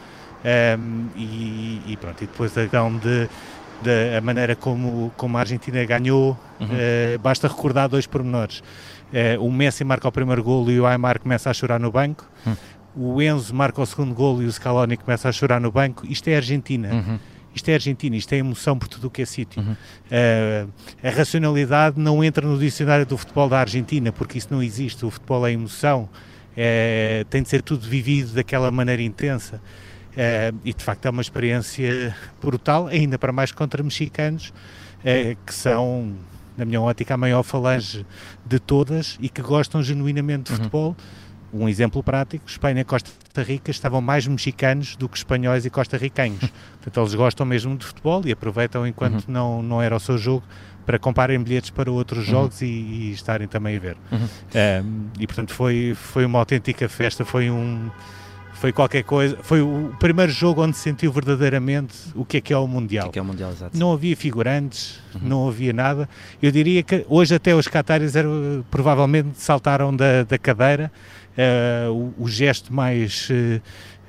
Um, 0.44 1.08
e, 1.16 1.82
e, 1.86 1.96
pronto, 1.96 2.22
e 2.22 2.26
depois 2.26 2.56
a 2.56 2.62
questão 2.62 2.96
de 2.96 3.28
da 3.82 4.20
maneira 4.20 4.56
como, 4.56 5.12
como 5.16 5.36
a 5.36 5.40
Argentina 5.40 5.84
ganhou, 5.84 6.36
uhum. 6.58 6.66
uh, 6.66 7.18
basta 7.20 7.46
recordar 7.46 7.88
dois 7.88 8.06
pormenores. 8.06 8.58
Uh, 8.58 9.40
o 9.40 9.50
Messi 9.52 9.84
marca 9.84 10.08
o 10.08 10.12
primeiro 10.12 10.42
golo 10.42 10.70
e 10.70 10.80
o 10.80 10.86
Aymar 10.86 11.20
começa 11.20 11.48
a 11.48 11.54
chorar 11.54 11.78
no 11.78 11.90
banco. 11.90 12.28
Uhum. 12.44 12.56
O 12.96 13.22
Enzo 13.22 13.54
marca 13.54 13.80
o 13.80 13.86
segundo 13.86 14.12
golo 14.14 14.42
e 14.42 14.46
o 14.46 14.52
Scaloni 14.52 14.96
começa 14.96 15.28
a 15.28 15.32
chorar 15.32 15.60
no 15.60 15.70
banco. 15.70 16.04
Isto 16.06 16.28
é 16.28 16.36
Argentina. 16.36 16.92
Uhum. 16.92 17.18
Isto 17.54 17.70
é 17.70 17.74
Argentina, 17.74 18.16
isto 18.16 18.32
é 18.32 18.36
emoção 18.36 18.78
por 18.78 18.88
tudo 18.88 19.06
o 19.06 19.10
que 19.10 19.22
é 19.22 19.24
sítio. 19.24 19.62
Uh, 19.62 20.70
a 21.02 21.10
racionalidade 21.10 21.98
não 21.98 22.22
entra 22.22 22.46
no 22.46 22.58
dicionário 22.58 23.06
do 23.06 23.16
futebol 23.16 23.48
da 23.48 23.58
Argentina, 23.58 24.12
porque 24.12 24.38
isso 24.38 24.48
não 24.50 24.62
existe. 24.62 25.04
O 25.04 25.10
futebol 25.10 25.46
é 25.46 25.52
emoção, 25.52 26.08
é, 26.56 27.24
tem 27.30 27.42
de 27.42 27.48
ser 27.48 27.62
tudo 27.62 27.86
vivido 27.88 28.34
daquela 28.34 28.70
maneira 28.70 29.02
intensa. 29.02 29.60
Uh, 30.18 30.58
e 30.64 30.74
de 30.74 30.82
facto 30.82 31.06
é 31.06 31.10
uma 31.10 31.22
experiência 31.22 32.12
brutal, 32.42 32.88
ainda 32.88 33.16
para 33.16 33.32
mais 33.32 33.52
contra 33.52 33.84
mexicanos, 33.84 34.48
uh, 34.48 35.36
que 35.46 35.54
são, 35.54 36.12
na 36.56 36.64
minha 36.64 36.80
ótica, 36.80 37.14
a 37.14 37.16
maior 37.16 37.44
falange 37.44 38.04
de 38.44 38.58
todas 38.58 39.16
e 39.20 39.28
que 39.28 39.40
gostam 39.40 39.80
genuinamente 39.80 40.46
de 40.46 40.50
uhum. 40.50 40.56
futebol. 40.56 40.96
Um 41.54 41.68
exemplo 41.68 42.02
prático: 42.02 42.44
Espanha 42.48 42.80
e 42.80 42.84
Costa 42.84 43.12
Rica 43.36 43.70
estavam 43.70 44.00
mais 44.00 44.26
mexicanos 44.26 44.96
do 44.96 45.08
que 45.08 45.16
espanhóis 45.16 45.64
e 45.64 45.70
costarricanos. 45.70 46.40
Portanto, 46.82 47.00
eles 47.00 47.14
gostam 47.14 47.46
mesmo 47.46 47.76
de 47.76 47.86
futebol 47.86 48.20
e 48.26 48.32
aproveitam 48.32 48.84
enquanto 48.84 49.28
uhum. 49.28 49.32
não, 49.32 49.62
não 49.62 49.80
era 49.80 49.94
o 49.94 50.00
seu 50.00 50.18
jogo 50.18 50.42
para 50.84 50.98
comprarem 50.98 51.40
bilhetes 51.40 51.70
para 51.70 51.92
outros 51.92 52.26
uhum. 52.26 52.32
jogos 52.32 52.60
e, 52.60 52.66
e, 52.66 53.12
estarem 53.12 53.46
também 53.46 53.76
a 53.76 53.78
ver. 53.78 53.96
Uhum. 54.10 54.18
Um, 54.18 55.10
e 55.20 55.26
portanto, 55.28 55.54
foi, 55.54 55.94
foi 55.94 56.24
uma 56.24 56.40
autêntica 56.40 56.88
festa, 56.88 57.24
foi 57.24 57.50
um 57.50 57.88
foi 58.58 58.72
qualquer 58.72 59.04
coisa, 59.04 59.38
foi 59.40 59.60
o 59.60 59.94
primeiro 60.00 60.32
jogo 60.32 60.64
onde 60.64 60.76
sentiu 60.76 61.12
verdadeiramente 61.12 61.94
o 62.14 62.24
que 62.24 62.38
é 62.38 62.40
que 62.40 62.52
é 62.52 62.58
o 62.58 62.66
Mundial. 62.66 63.06
O 63.06 63.10
que 63.10 63.10
é, 63.10 63.12
que 63.12 63.18
é 63.20 63.22
o 63.22 63.24
Mundial, 63.24 63.52
exato. 63.52 63.78
Não 63.78 63.92
havia 63.92 64.16
figurantes, 64.16 65.00
uhum. 65.14 65.20
não 65.22 65.48
havia 65.48 65.72
nada. 65.72 66.08
Eu 66.42 66.50
diria 66.50 66.82
que 66.82 67.06
hoje 67.08 67.34
até 67.34 67.54
os 67.54 67.68
catares 67.68 68.16
eram, 68.16 68.64
provavelmente 68.68 69.30
saltaram 69.34 69.94
da, 69.94 70.24
da 70.24 70.36
cadeira. 70.36 70.90
Uh, 71.38 72.12
o, 72.18 72.24
o, 72.24 72.28
gesto 72.28 72.74
mais 72.74 73.28
uh, 73.30 73.62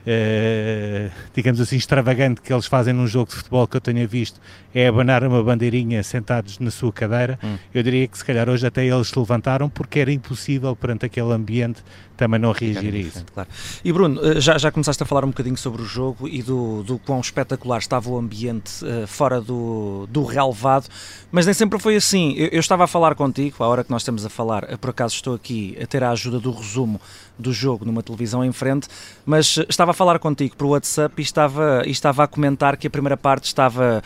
uh, 0.09 1.11
digamos 1.33 1.61
assim, 1.61 1.75
extravagante 1.75 2.41
que 2.41 2.51
eles 2.51 2.65
fazem 2.65 2.93
num 2.93 3.05
jogo 3.05 3.29
de 3.29 3.35
futebol 3.35 3.67
que 3.67 3.77
eu 3.77 3.81
tenha 3.81 4.07
visto 4.07 4.39
é 4.73 4.87
abanar 4.87 5.23
uma 5.23 5.43
bandeirinha 5.43 6.01
sentados 6.03 6.59
na 6.59 6.71
sua 6.71 6.91
cadeira. 6.91 7.39
Hum. 7.43 7.57
Eu 7.73 7.83
diria 7.83 8.07
que 8.07 8.17
se 8.17 8.25
calhar 8.25 8.49
hoje 8.49 8.65
até 8.65 8.85
eles 8.85 9.07
se 9.07 9.17
levantaram 9.17 9.69
porque 9.69 9.99
era 9.99 10.11
impossível 10.11 10.75
perante 10.75 11.05
aquele 11.05 11.31
ambiente 11.33 11.83
também 12.15 12.39
não 12.39 12.51
reagir 12.51 12.93
a 12.93 12.97
isso. 12.97 13.25
Claro. 13.33 13.49
E 13.83 13.93
Bruno, 13.93 14.19
eh, 14.21 14.41
já, 14.41 14.57
já 14.57 14.69
começaste 14.71 15.01
a 15.01 15.05
falar 15.05 15.23
um 15.23 15.29
bocadinho 15.29 15.55
sobre 15.55 15.81
o 15.81 15.85
jogo 15.85 16.27
e 16.27 16.43
do, 16.43 16.83
do 16.83 16.99
quão 16.99 17.21
espetacular 17.21 17.77
estava 17.77 18.09
o 18.09 18.17
ambiente 18.17 18.83
uh, 18.83 19.07
fora 19.07 19.39
do, 19.39 20.05
do 20.07 20.25
relevado, 20.25 20.89
mas 21.31 21.45
nem 21.45 21.53
sempre 21.53 21.79
foi 21.79 21.95
assim. 21.95 22.33
Eu, 22.33 22.47
eu, 22.47 22.59
estava 22.59 22.83
a 22.83 22.87
falar 22.87 23.15
contigo, 23.15 23.63
à 23.63 23.67
hora 23.67 23.85
que 23.85 23.89
nós 23.89 24.01
estamos 24.01 24.25
a 24.25 24.29
falar, 24.29 24.65
eh, 24.69 24.75
por 24.75 24.89
acaso 24.89 25.15
estou 25.15 25.33
aqui 25.33 25.77
a 25.81 25.87
ter 25.87 26.03
a 26.03 26.11
ajuda 26.11 26.39
do 26.39 26.51
resumo 26.51 26.99
do 27.39 27.53
jogo 27.53 27.86
numa 27.86 28.03
televisão 28.03 28.43
em 28.43 28.51
frente, 28.51 28.88
mas 29.25 29.58
estava 29.69 29.91
a 29.91 29.93
falar 29.93 30.19
contigo 30.19 30.55
por 30.55 30.67
WhatsApp 30.67 31.15
e 31.17 31.22
estava, 31.22 31.84
e 31.86 31.91
estava 31.91 32.24
a 32.24 32.27
comentar 32.27 32.77
que 32.77 32.88
a 32.88 32.89
primeira 32.89 33.15
parte 33.15 33.46
estava 33.46 34.03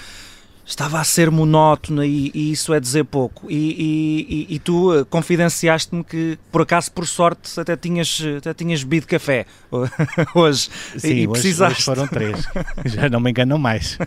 estava 0.66 1.00
a 1.00 1.04
ser 1.04 1.30
monótona 1.30 2.06
e, 2.06 2.32
e, 2.34 2.52
isso 2.52 2.74
é 2.74 2.80
dizer 2.80 3.04
pouco. 3.04 3.52
E, 3.52 4.48
e, 4.50 4.56
e 4.56 4.60
tu 4.60 4.94
eh, 4.94 5.04
confidenciaste-me 5.04 6.04
que, 6.04 6.38
por 6.52 6.62
acaso, 6.62 6.92
por 6.92 7.06
sorte, 7.06 7.60
até 7.60 7.76
tinhas, 7.76 8.22
até 8.38 8.54
tinhas 8.54 8.84
bebido 8.84 9.08
café 9.08 9.46
hoje. 10.34 10.70
Sim, 10.98 11.08
e 11.08 11.28
hoje, 11.28 11.42
precisaste. 11.42 11.78
hoje 11.78 11.84
foram 11.84 12.08
três. 12.08 12.48
Já 12.86 13.10
não 13.10 13.20
me 13.20 13.30
enganam 13.30 13.58
mais. 13.58 13.98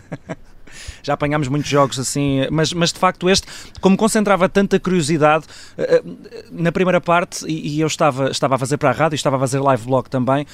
Já 1.07 1.13
apanhámos 1.13 1.47
muitos 1.47 1.69
jogos 1.69 1.97
assim, 1.97 2.45
mas, 2.51 2.73
mas 2.73 2.91
de 2.91 2.99
facto 2.99 3.29
este, 3.29 3.47
como 3.79 3.95
concentrava 3.95 4.49
tanta 4.49 4.77
curiosidade, 4.77 5.45
eh, 5.77 6.03
eh, 6.03 6.45
na 6.51 6.69
primeira 6.69 6.99
parte, 6.99 7.45
e, 7.47 7.79
eu 7.79 7.87
estava, 7.87 8.29
estava 8.29 8.55
a 8.55 8.57
fazer 8.57 8.77
para 8.77 8.89
a 8.89 8.91
rádio, 8.91 9.15
estava 9.15 9.37
a 9.37 9.39
fazer 9.39 9.59
live 9.59 9.85
blog 9.85 10.09
também, 10.09 10.45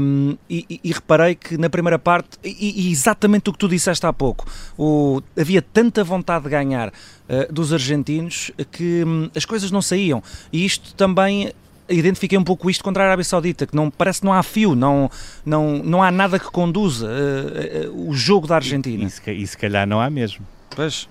um, 0.00 0.38
e, 0.48 0.80
e, 0.82 0.90
reparei 0.90 1.34
que 1.34 1.58
na 1.58 1.68
primeira 1.68 1.98
parte, 1.98 2.38
e, 2.42 2.88
e, 2.88 2.90
exatamente 2.90 3.50
o 3.50 3.52
que 3.52 3.58
tu 3.58 3.68
disseste 3.68 4.06
há 4.06 4.12
pouco, 4.12 4.46
o, 4.78 5.20
havia 5.38 5.60
tanta 5.60 6.02
vontade 6.02 6.44
de 6.44 6.50
ganhar 6.50 6.88
uh, 6.88 7.52
dos 7.52 7.70
argentinos 7.70 8.50
que 8.72 9.04
um, 9.04 9.28
as 9.36 9.44
coisas 9.44 9.70
não 9.70 9.82
saíam, 9.82 10.22
e 10.50 10.64
isto 10.64 10.94
também 10.94 11.52
identifiquei 11.90 12.38
um 12.38 12.44
pouco 12.44 12.70
isto 12.70 12.82
contra 12.82 13.02
a 13.02 13.06
Arábia 13.06 13.24
Saudita, 13.24 13.66
que 13.66 13.74
não, 13.74 13.90
parece 13.90 14.20
que 14.20 14.26
não 14.26 14.32
há 14.32 14.42
fio, 14.42 14.74
não, 14.74 15.10
não, 15.44 15.78
não 15.78 16.02
há 16.02 16.10
nada 16.10 16.38
que 16.38 16.50
conduza 16.50 17.06
uh, 17.06 17.90
uh, 17.90 18.08
o 18.08 18.14
jogo 18.14 18.46
da 18.46 18.56
Argentina. 18.56 19.02
E, 19.02 19.30
e, 19.30 19.42
e, 19.42 19.46
se 19.46 19.56
calhar 19.56 19.86
não 19.86 20.00
há 20.00 20.08
mesmo. 20.08 20.46
Pois. 20.70 21.08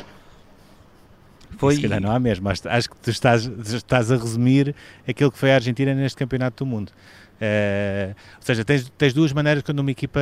Foi... 1.57 1.75
Se 1.75 1.81
calhar 1.81 2.01
não 2.01 2.11
há 2.11 2.19
mesmo. 2.19 2.47
Acho, 2.49 2.67
acho 2.69 2.89
que 2.89 2.95
tu 2.97 3.09
estás, 3.09 3.45
estás 3.45 4.11
a 4.11 4.15
resumir 4.15 4.73
aquilo 5.07 5.31
que 5.31 5.37
foi 5.37 5.51
a 5.51 5.55
Argentina 5.55 5.93
neste 5.93 6.17
Campeonato 6.17 6.63
do 6.63 6.69
Mundo. 6.69 6.89
Uh, 6.89 8.15
ou 8.37 8.41
seja, 8.41 8.63
tens, 8.65 8.91
tens 8.97 9.13
duas 9.13 9.33
maneiras 9.33 9.63
quando 9.63 9.79
uma 9.79 9.91
equipa 9.91 10.19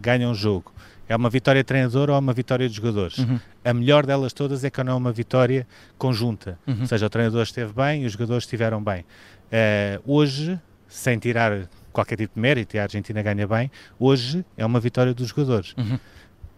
ganha 0.00 0.28
um 0.28 0.34
jogo. 0.34 0.72
É 1.08 1.16
uma 1.16 1.28
vitória 1.28 1.62
de 1.62 1.66
treinador 1.66 2.08
ou 2.08 2.18
uma 2.18 2.32
vitória 2.32 2.66
de 2.68 2.74
jogadores. 2.74 3.18
Uhum. 3.18 3.38
A 3.64 3.74
melhor 3.74 4.06
delas 4.06 4.32
todas 4.32 4.64
é 4.64 4.70
que 4.70 4.82
não 4.82 4.92
é 4.92 4.96
uma 4.96 5.12
vitória 5.12 5.66
conjunta. 5.98 6.58
Uhum. 6.66 6.78
Ou 6.80 6.86
seja, 6.86 7.04
o 7.04 7.10
treinador 7.10 7.42
esteve 7.42 7.72
bem 7.72 8.04
e 8.04 8.06
os 8.06 8.12
jogadores 8.12 8.44
estiveram 8.44 8.82
bem. 8.82 9.04
Uh, 9.52 10.02
hoje, 10.10 10.58
sem 10.88 11.18
tirar 11.18 11.68
qualquer 11.92 12.16
tipo 12.16 12.34
de 12.34 12.40
mérito, 12.40 12.74
e 12.74 12.78
a 12.78 12.84
Argentina 12.84 13.22
ganha 13.22 13.46
bem, 13.46 13.70
hoje 13.98 14.44
é 14.56 14.64
uma 14.64 14.80
vitória 14.80 15.12
dos 15.12 15.28
jogadores. 15.28 15.74
Uhum. 15.76 15.98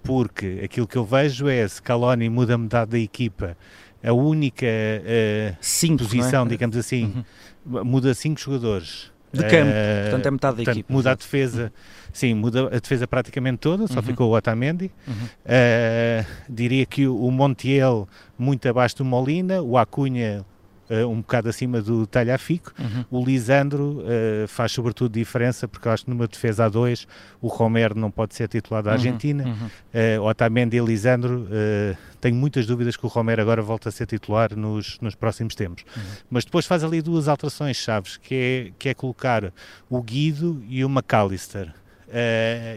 Porque 0.02 0.60
aquilo 0.62 0.86
que 0.86 0.96
eu 0.96 1.04
vejo 1.04 1.48
é 1.48 1.66
Scaloni 1.66 2.28
muda 2.28 2.56
metade 2.56 2.92
da 2.92 2.98
equipa, 2.98 3.56
a 4.02 4.12
única 4.12 4.66
uh, 4.66 5.56
cinco, 5.60 6.04
posição, 6.04 6.44
é? 6.44 6.48
digamos 6.48 6.76
assim, 6.76 7.24
uhum. 7.66 7.84
muda 7.84 8.14
cinco 8.14 8.38
jogadores. 8.38 9.12
De 9.32 9.42
campo, 9.42 9.70
uh, 9.70 10.02
portanto 10.02 10.26
é 10.26 10.30
metade 10.30 10.56
da 10.56 10.56
portanto, 10.58 10.76
equipa. 10.76 10.92
Muda 10.92 11.10
a 11.10 11.14
defesa, 11.14 11.62
uhum. 11.64 12.10
sim, 12.12 12.34
muda 12.34 12.66
a 12.66 12.78
defesa 12.78 13.08
praticamente 13.08 13.58
toda, 13.58 13.88
só 13.88 13.96
uhum. 13.96 14.02
ficou 14.02 14.30
o 14.30 14.36
Otamendi. 14.36 14.92
Uhum. 15.08 15.14
Uh, 15.14 16.26
diria 16.48 16.86
que 16.86 17.08
o 17.08 17.30
Montiel 17.32 18.06
muito 18.38 18.68
abaixo 18.68 18.98
do 18.98 19.04
Molina, 19.04 19.60
o 19.60 19.76
Acunha 19.76 20.44
uh, 20.90 21.06
um 21.08 21.20
bocado 21.20 21.48
acima 21.48 21.80
do 21.80 22.06
Talhafico. 22.06 22.72
Uhum. 22.78 23.04
O 23.10 23.24
Lisandro 23.24 24.00
uh, 24.00 24.48
faz 24.48 24.72
sobretudo 24.72 25.12
diferença, 25.12 25.66
porque 25.66 25.88
eu 25.88 25.92
acho 25.92 26.04
que 26.04 26.10
numa 26.10 26.26
defesa 26.26 26.64
a 26.64 26.68
dois 26.68 27.06
o 27.40 27.48
Romero 27.48 27.98
não 27.98 28.10
pode 28.10 28.34
ser 28.34 28.48
titular 28.48 28.82
da 28.82 28.90
uhum. 28.90 28.96
Argentina. 28.96 29.44
Uhum. 29.44 30.18
Uh, 30.18 30.22
Otamendi 30.22 30.76
e 30.76 30.80
Lisandro, 30.80 31.46
tenho 32.20 32.36
muitas 32.36 32.66
dúvidas 32.66 32.96
que 32.96 33.04
o 33.04 33.08
Romero 33.08 33.42
agora 33.42 33.62
volta 33.62 33.88
a 33.88 33.92
ser 33.92 34.06
titular 34.06 34.56
nos, 34.56 34.98
nos 35.00 35.14
próximos 35.14 35.54
tempos. 35.54 35.84
Uhum. 35.96 36.02
Mas 36.30 36.44
depois 36.44 36.66
faz 36.66 36.82
ali 36.82 37.02
duas 37.02 37.28
alterações 37.28 37.76
chaves, 37.76 38.16
que 38.16 38.34
é, 38.34 38.72
que 38.78 38.88
é 38.88 38.94
colocar 38.94 39.52
o 39.88 40.02
Guido 40.02 40.62
e 40.68 40.84
o 40.84 40.88
McAllister. 40.88 41.72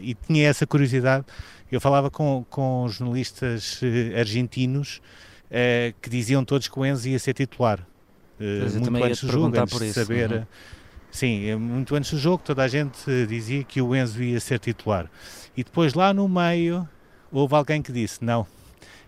E 0.01 0.15
tinha 0.25 0.47
essa 0.47 0.65
curiosidade. 0.65 1.25
Eu 1.71 1.81
falava 1.81 2.09
com, 2.09 2.45
com 2.49 2.87
jornalistas 2.89 3.81
argentinos 4.17 5.01
uh, 5.47 5.93
que 6.01 6.09
diziam 6.09 6.43
todos 6.43 6.67
que 6.67 6.79
o 6.79 6.85
Enzo 6.85 7.09
ia 7.09 7.19
ser 7.19 7.33
titular. 7.33 7.85
Uh, 8.39 8.91
muito 8.91 9.03
antes 9.03 9.23
do 9.23 9.31
jogo, 9.31 9.59
antes 9.59 9.79
de 9.79 9.93
saber. 9.93 10.31
Uhum. 10.31 10.45
Sim, 11.09 11.45
é 11.45 11.55
muito 11.55 11.95
antes 11.95 12.11
do 12.11 12.19
jogo, 12.19 12.43
toda 12.43 12.63
a 12.63 12.67
gente 12.67 12.99
dizia 13.27 13.63
que 13.63 13.81
o 13.81 13.95
Enzo 13.95 14.21
ia 14.21 14.39
ser 14.39 14.59
titular. 14.59 15.09
E 15.55 15.63
depois 15.63 15.93
lá 15.93 16.13
no 16.13 16.27
meio 16.29 16.87
houve 17.31 17.55
alguém 17.55 17.81
que 17.81 17.91
disse: 17.91 18.23
não, 18.23 18.45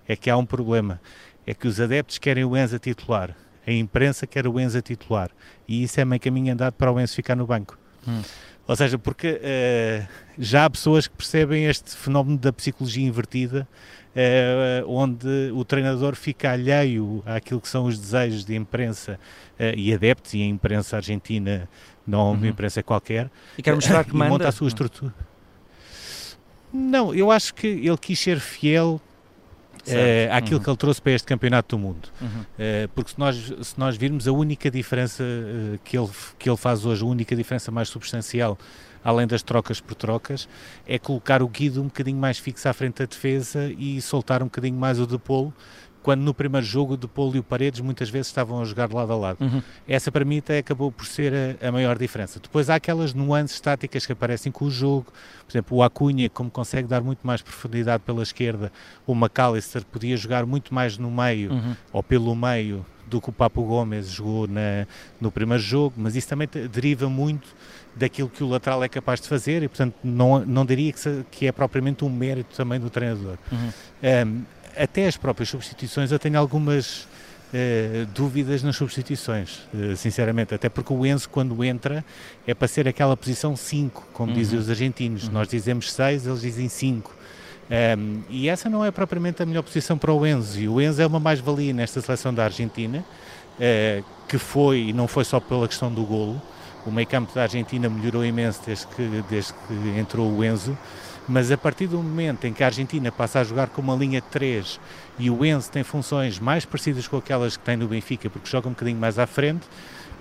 é 0.08 0.16
que 0.16 0.30
há 0.30 0.38
um 0.38 0.46
problema. 0.46 1.00
É 1.46 1.54
que 1.54 1.68
os 1.68 1.80
adeptos 1.80 2.18
querem 2.18 2.44
o 2.44 2.56
Enzo 2.56 2.80
titular, 2.80 3.36
a 3.66 3.72
imprensa 3.72 4.26
quer 4.26 4.48
o 4.48 4.60
Enzo 4.60 4.82
titular. 4.82 5.30
E 5.68 5.84
isso 5.84 6.00
é 6.00 6.06
meio 6.06 6.20
caminho 6.20 6.54
andado 6.54 6.74
para 6.74 6.92
o 6.92 7.00
Enzo 7.00 7.16
ficar 7.16 7.36
no 7.36 7.46
banco. 7.46 7.78
Hum. 8.08 8.22
Ou 8.70 8.76
seja, 8.76 9.00
porque 9.00 9.42
uh, 9.42 10.08
já 10.38 10.66
há 10.66 10.70
pessoas 10.70 11.08
que 11.08 11.16
percebem 11.16 11.66
este 11.66 11.96
fenómeno 11.96 12.38
da 12.38 12.54
psicologia 12.54 13.06
invertida 13.06 13.68
eh, 14.16 14.84
onde 14.88 15.52
o 15.54 15.64
treinador 15.64 16.16
fica 16.16 16.52
alheio 16.52 17.22
àquilo 17.26 17.62
que 17.62 17.70
são 17.70 17.86
os 17.86 17.98
desejos 17.98 18.44
de 18.44 18.56
imprensa 18.56 19.20
eh, 19.58 19.74
e 19.78 19.94
adeptos, 19.94 20.34
e 20.34 20.42
a 20.42 20.46
imprensa 20.46 20.96
argentina 20.98 21.70
não 22.06 22.20
é 22.20 22.24
uma 22.24 22.40
uhum. 22.40 22.46
imprensa 22.48 22.82
qualquer. 22.82 23.30
E 23.58 23.62
quer 23.62 23.76
mostrar 23.76 24.04
que 24.04 24.14
manda? 24.16 24.32
monta 24.32 24.48
a 24.48 24.52
sua 24.52 24.68
estrutura. 24.68 25.14
Não, 26.74 27.14
eu 27.14 27.32
acho 27.32 27.54
que 27.54 27.68
ele 27.68 27.98
quis 27.98 28.20
ser 28.20 28.40
fiel 28.40 29.00
uh, 29.94 30.34
àquilo 30.34 30.58
uhum. 30.58 30.64
que 30.64 30.70
ele 30.70 30.78
trouxe 30.78 31.02
para 31.02 31.12
este 31.12 31.28
campeonato 31.28 31.76
do 31.76 31.80
mundo. 31.80 32.10
Uhum. 32.22 32.28
Uh, 32.28 32.90
porque 32.96 33.12
se 33.12 33.20
nós, 33.20 33.54
se 33.62 33.80
nós 33.80 33.98
virmos 33.98 34.28
a 34.28 34.32
única 34.32 34.70
diferença 34.70 35.24
uh, 35.24 35.80
que, 35.84 35.98
ele, 35.98 36.10
que 36.38 36.50
ele 36.50 36.58
faz 36.58 36.86
hoje, 36.86 37.04
a 37.04 37.08
única 37.08 37.36
diferença 37.36 37.72
mais 37.72 37.90
substancial 37.90 38.58
além 39.04 39.26
das 39.26 39.42
trocas 39.42 39.80
por 39.80 39.96
trocas, 39.96 40.48
é 40.86 41.00
colocar 41.00 41.42
o 41.42 41.48
Guido 41.48 41.82
um 41.82 41.86
bocadinho 41.86 42.18
mais 42.18 42.38
fixo 42.38 42.68
à 42.68 42.74
frente 42.74 42.98
da 42.98 43.06
defesa 43.06 43.74
e 43.78 44.02
soltar 44.02 44.42
um 44.42 44.48
bocadinho 44.48 44.78
mais 44.78 45.00
o 45.00 45.08
Depolo, 45.08 45.54
quando 46.02 46.22
no 46.22 46.34
primeiro 46.34 46.66
jogo 46.66 46.94
o 46.94 46.98
Depolo 46.98 47.36
e 47.36 47.40
o 47.40 47.44
Paredes 47.44 47.82
muitas 47.82 48.10
vezes 48.10 48.28
estavam 48.28 48.62
a 48.62 48.66
jogar 48.66 48.92
lado 48.92 49.12
a 49.12 49.16
lado. 49.16 49.38
Uhum. 49.42 49.62
Essa 49.88 50.12
para 50.12 50.24
mim 50.24 50.40
até 50.40 50.60
acabou 50.60 50.92
por 50.92 51.06
ser 51.06 51.34
a, 51.62 51.68
a, 51.68 51.72
maior 51.72 51.98
diferença. 51.98 52.40
Depois 52.40 52.70
há 52.70 52.76
aquelas 52.76 53.14
nuances 53.14 53.60
táticas 53.60 54.06
que 54.06 54.12
aparecem 54.12 54.52
com 54.52 54.66
o 54.66 54.72
jogo, 54.72 55.08
por 55.46 55.52
exemplo, 55.52 55.78
o 55.78 55.84
Acunha, 55.84 56.30
como 56.30 56.50
consegue 56.50 56.88
dar 56.88 57.02
muito 57.02 57.26
mais 57.26 57.42
profundidade 57.42 58.04
pela 58.04 58.24
esquerda, 58.24 58.72
o 59.06 59.14
McAllister 59.14 59.86
podia 59.86 60.16
jogar 60.16 60.46
muito 60.46 60.74
mais 60.74 60.98
no 60.98 61.12
meio 61.12 61.52
uhum. 61.52 61.76
ou 61.92 62.04
pelo 62.04 62.36
meio 62.36 62.86
do 63.10 63.20
que 63.20 63.30
o 63.30 63.34
Papo 63.34 63.64
Gomes 63.64 64.10
jogou 64.10 64.48
na, 64.48 64.86
no 65.20 65.32
primeiro 65.32 65.62
jogo, 65.62 65.96
mas 65.98 66.16
isso 66.16 66.28
também 66.28 66.48
deriva 66.72 67.10
muito 67.10 67.48
daquilo 67.96 68.30
que 68.30 68.44
o 68.44 68.48
lateral 68.48 68.84
é 68.84 68.88
capaz 68.88 69.20
de 69.20 69.28
fazer 69.28 69.64
e, 69.64 69.68
portanto, 69.68 69.96
não, 70.04 70.46
não 70.46 70.66
diria 70.66 70.94
que, 70.94 71.26
que 71.32 71.48
é 71.48 71.52
propriamente 71.52 72.06
um 72.06 72.10
mérito 72.10 72.56
também 72.56 72.80
do 72.80 72.90
treinador. 72.90 73.38
Uhum. 73.52 73.72
Um, 74.28 74.44
até 74.76 75.08
as 75.08 75.18
próprias 75.18 75.50
substituições, 75.50 76.12
eu 76.12 76.20
tenho 76.20 76.38
algumas 76.38 77.08
uh, 77.54 78.06
dúvidas 78.14 78.64
nas 78.64 78.76
substituições, 78.76 79.60
uh, 79.74 79.96
sinceramente, 79.96 80.54
até 80.54 80.70
porque 80.70 80.94
o 80.94 81.06
Enzo, 81.06 81.30
quando 81.30 81.64
entra, 81.64 82.04
é 82.46 82.54
para 82.54 82.68
ser 82.68 82.88
aquela 82.88 83.16
posição 83.16 83.56
5, 83.56 84.10
como 84.14 84.32
uhum. 84.32 84.38
dizem 84.38 84.60
os 84.60 84.70
argentinos. 84.70 85.26
Uhum. 85.26 85.34
Nós 85.34 85.48
dizemos 85.48 85.92
6, 85.92 86.28
eles 86.28 86.42
dizem 86.42 86.70
5. 86.70 87.20
Um, 87.70 88.24
e 88.30 88.50
essa 88.50 88.68
não 88.68 88.84
é 88.84 88.90
propriamente 88.90 89.44
a 89.44 89.46
melhor 89.46 89.62
posição 89.62 89.98
para 89.98 90.12
o 90.12 90.26
Enzo. 90.26 90.60
E 90.60 90.68
o 90.68 90.82
Enzo 90.82 91.02
é 91.02 91.06
uma 91.06 91.20
mais-valia 91.20 91.74
nesta 91.74 92.02
seleção 92.02 92.34
da 92.34 92.46
Argentina, 92.46 93.00
uh, 93.00 94.04
que 94.28 94.38
foi, 94.38 94.90
e 94.90 94.94
não 94.94 95.08
foi 95.08 95.24
só 95.24 95.40
pela 95.40 95.68
questão 95.68 95.92
do 95.92 96.04
golo, 96.04 96.42
o 96.86 96.92
meio 96.92 97.08
campo 97.08 97.34
da 97.34 97.44
Argentina 97.44 97.90
melhorou 97.90 98.26
imenso 98.26 98.62
desde 98.66 98.88
que, 98.88 99.24
desde 99.30 99.54
que 99.54 100.00
entrou 100.00 100.32
o 100.32 100.44
Enzo, 100.44 100.78
mas 101.28 101.52
a 101.52 101.58
partir 101.58 101.88
do 101.88 101.98
momento 101.98 102.46
em 102.46 102.54
que 102.54 102.64
a 102.64 102.68
Argentina 102.68 103.12
passa 103.12 103.40
a 103.40 103.44
jogar 103.44 103.68
com 103.68 103.82
uma 103.82 103.96
linha 103.96 104.20
de 104.20 104.28
3 104.28 104.80
e 105.20 105.30
o 105.30 105.46
Enzo 105.46 105.70
tem 105.70 105.84
funções 105.84 106.40
mais 106.40 106.66
parecidas 106.66 107.08
com 107.08 107.18
aquelas 107.18 107.56
que 107.56 107.64
tem 107.64 107.78
no 107.78 107.88
Benfica, 107.88 108.30
porque 108.30 108.50
joga 108.50 108.68
um 108.68 108.72
bocadinho 108.72 108.98
mais 108.98 109.20
à 109.20 109.28
frente, 109.28 109.68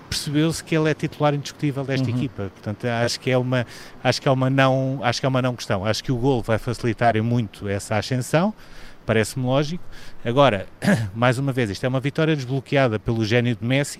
percebeu-se 0.09 0.63
que 0.63 0.75
ele 0.75 0.89
é 0.89 0.93
titular 0.93 1.33
indiscutível 1.33 1.83
desta 1.83 2.09
uhum. 2.09 2.15
equipa. 2.15 2.51
Portanto, 2.53 2.85
acho 2.85 3.19
que 3.19 3.29
é 3.29 3.37
uma 3.37 3.65
acho 4.03 4.21
que 4.21 4.27
é 4.27 4.31
uma 4.31 4.49
não 4.49 4.99
acho 5.03 5.19
que 5.19 5.25
é 5.25 5.29
uma 5.29 5.41
não 5.41 5.55
questão. 5.55 5.85
Acho 5.85 6.03
que 6.03 6.11
o 6.11 6.17
gol 6.17 6.41
vai 6.41 6.57
facilitar 6.57 7.21
muito 7.23 7.67
essa 7.67 7.95
ascensão. 7.95 8.53
Parece-me 9.05 9.45
lógico. 9.45 9.83
Agora, 10.23 10.67
mais 11.15 11.39
uma 11.39 11.51
vez, 11.51 11.69
isto 11.69 11.83
é 11.83 11.89
uma 11.89 11.99
vitória 11.99 12.35
desbloqueada 12.35 12.99
pelo 12.99 13.23
gênio 13.23 13.55
de 13.55 13.65
Messi, 13.65 13.99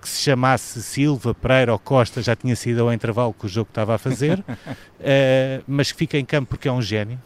que 0.00 0.08
se 0.08 0.22
chamasse 0.22 0.82
Silva, 0.82 1.34
Pereira 1.34 1.72
ou 1.72 1.78
Costa 1.78 2.22
já 2.22 2.34
tinha 2.34 2.56
sido 2.56 2.80
ao 2.80 2.92
intervalo 2.92 3.34
que 3.34 3.46
o 3.46 3.48
jogo 3.48 3.68
estava 3.70 3.94
a 3.94 3.98
fazer, 3.98 4.38
uh, 4.38 4.44
mas 5.68 5.92
que 5.92 5.98
fica 5.98 6.18
em 6.18 6.24
campo 6.24 6.50
porque 6.50 6.68
é 6.68 6.72
um 6.72 6.82
gênio. 6.82 7.20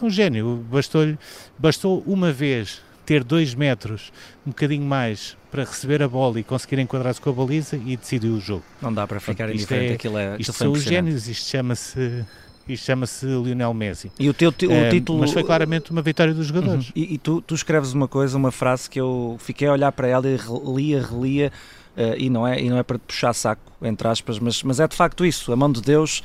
É 0.00 0.04
um 0.04 0.10
gênio. 0.10 0.64
Bastou, 0.70 1.16
bastou 1.58 2.02
uma 2.06 2.32
vez 2.32 2.82
ter 3.04 3.22
dois 3.22 3.54
metros, 3.54 4.12
um 4.46 4.50
bocadinho 4.50 4.84
mais, 4.84 5.36
para 5.50 5.64
receber 5.64 6.02
a 6.02 6.08
bola 6.08 6.40
e 6.40 6.42
conseguir 6.42 6.78
enquadrar-se 6.78 7.20
com 7.20 7.30
a 7.30 7.32
baliza 7.32 7.76
e 7.76 7.96
decidir 7.96 8.28
o 8.28 8.40
jogo. 8.40 8.64
Não 8.80 8.92
dá 8.92 9.06
para 9.06 9.20
ficar 9.20 9.44
Portanto, 9.44 9.54
indiferente, 9.54 9.92
é, 9.92 9.94
aquilo 9.94 10.18
é 10.18 10.36
Isto 10.38 10.52
são 10.52 10.72
os 10.72 10.82
génios, 10.82 11.28
isto 11.28 11.48
chama-se 11.48 12.24
isto 12.72 12.84
chama-se 12.84 13.26
Lionel 13.26 13.74
Messi. 13.74 14.10
E 14.18 14.28
o 14.28 14.34
teu 14.34 14.50
o 14.50 14.90
título... 14.90 15.20
Mas 15.20 15.32
foi 15.32 15.44
claramente 15.44 15.90
uma 15.90 16.02
vitória 16.02 16.32
dos 16.32 16.46
jogadores. 16.46 16.86
Uhum. 16.86 16.92
E, 16.96 17.14
e 17.14 17.18
tu, 17.18 17.42
tu 17.42 17.54
escreves 17.54 17.92
uma 17.92 18.08
coisa, 18.08 18.36
uma 18.36 18.50
frase 18.50 18.88
que 18.88 19.00
eu 19.00 19.36
fiquei 19.38 19.68
a 19.68 19.72
olhar 19.72 19.92
para 19.92 20.08
ela 20.08 20.28
e 20.28 20.36
relia, 20.36 21.06
relia, 21.06 21.52
eh, 21.96 22.16
e, 22.18 22.30
não 22.30 22.46
é, 22.46 22.60
e 22.60 22.68
não 22.68 22.78
é 22.78 22.82
para 22.82 22.98
te 22.98 23.02
puxar 23.02 23.32
saco, 23.32 23.62
entre 23.82 24.08
aspas, 24.08 24.38
mas, 24.38 24.62
mas 24.62 24.80
é 24.80 24.88
de 24.88 24.96
facto 24.96 25.24
isso, 25.24 25.52
a 25.52 25.56
mão 25.56 25.70
de 25.70 25.80
Deus 25.80 26.22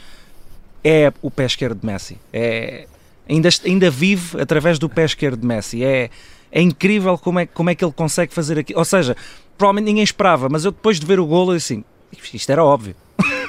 é 0.84 1.12
o 1.22 1.30
pé 1.30 1.46
esquerdo 1.46 1.80
de 1.80 1.86
Messi. 1.86 2.18
É, 2.34 2.88
ainda, 3.28 3.50
ainda 3.66 3.90
vive 3.90 4.42
através 4.42 4.80
do 4.80 4.90
pé 4.90 5.06
esquerdo 5.06 5.42
de 5.42 5.48
Messi. 5.48 5.84
É, 5.84 6.10
é 6.52 6.62
incrível 6.62 7.18
como 7.18 7.40
é, 7.40 7.46
como 7.46 7.70
é 7.70 7.76
que 7.76 7.84
ele 7.84 7.94
consegue 7.94 8.34
fazer 8.34 8.58
aquilo. 8.58 8.80
Ou 8.80 8.86
seja, 8.86 9.16
provavelmente 9.58 9.86
ninguém 9.86 10.04
esperava, 10.04 10.50
mas 10.50 10.66
eu 10.66 10.72
depois 10.72 11.00
de 11.00 11.06
ver 11.06 11.20
o 11.20 11.26
golo, 11.26 11.52
eu 11.52 11.58
assim, 11.58 11.84
isto 12.34 12.50
era 12.50 12.64
óbvio. 12.64 12.96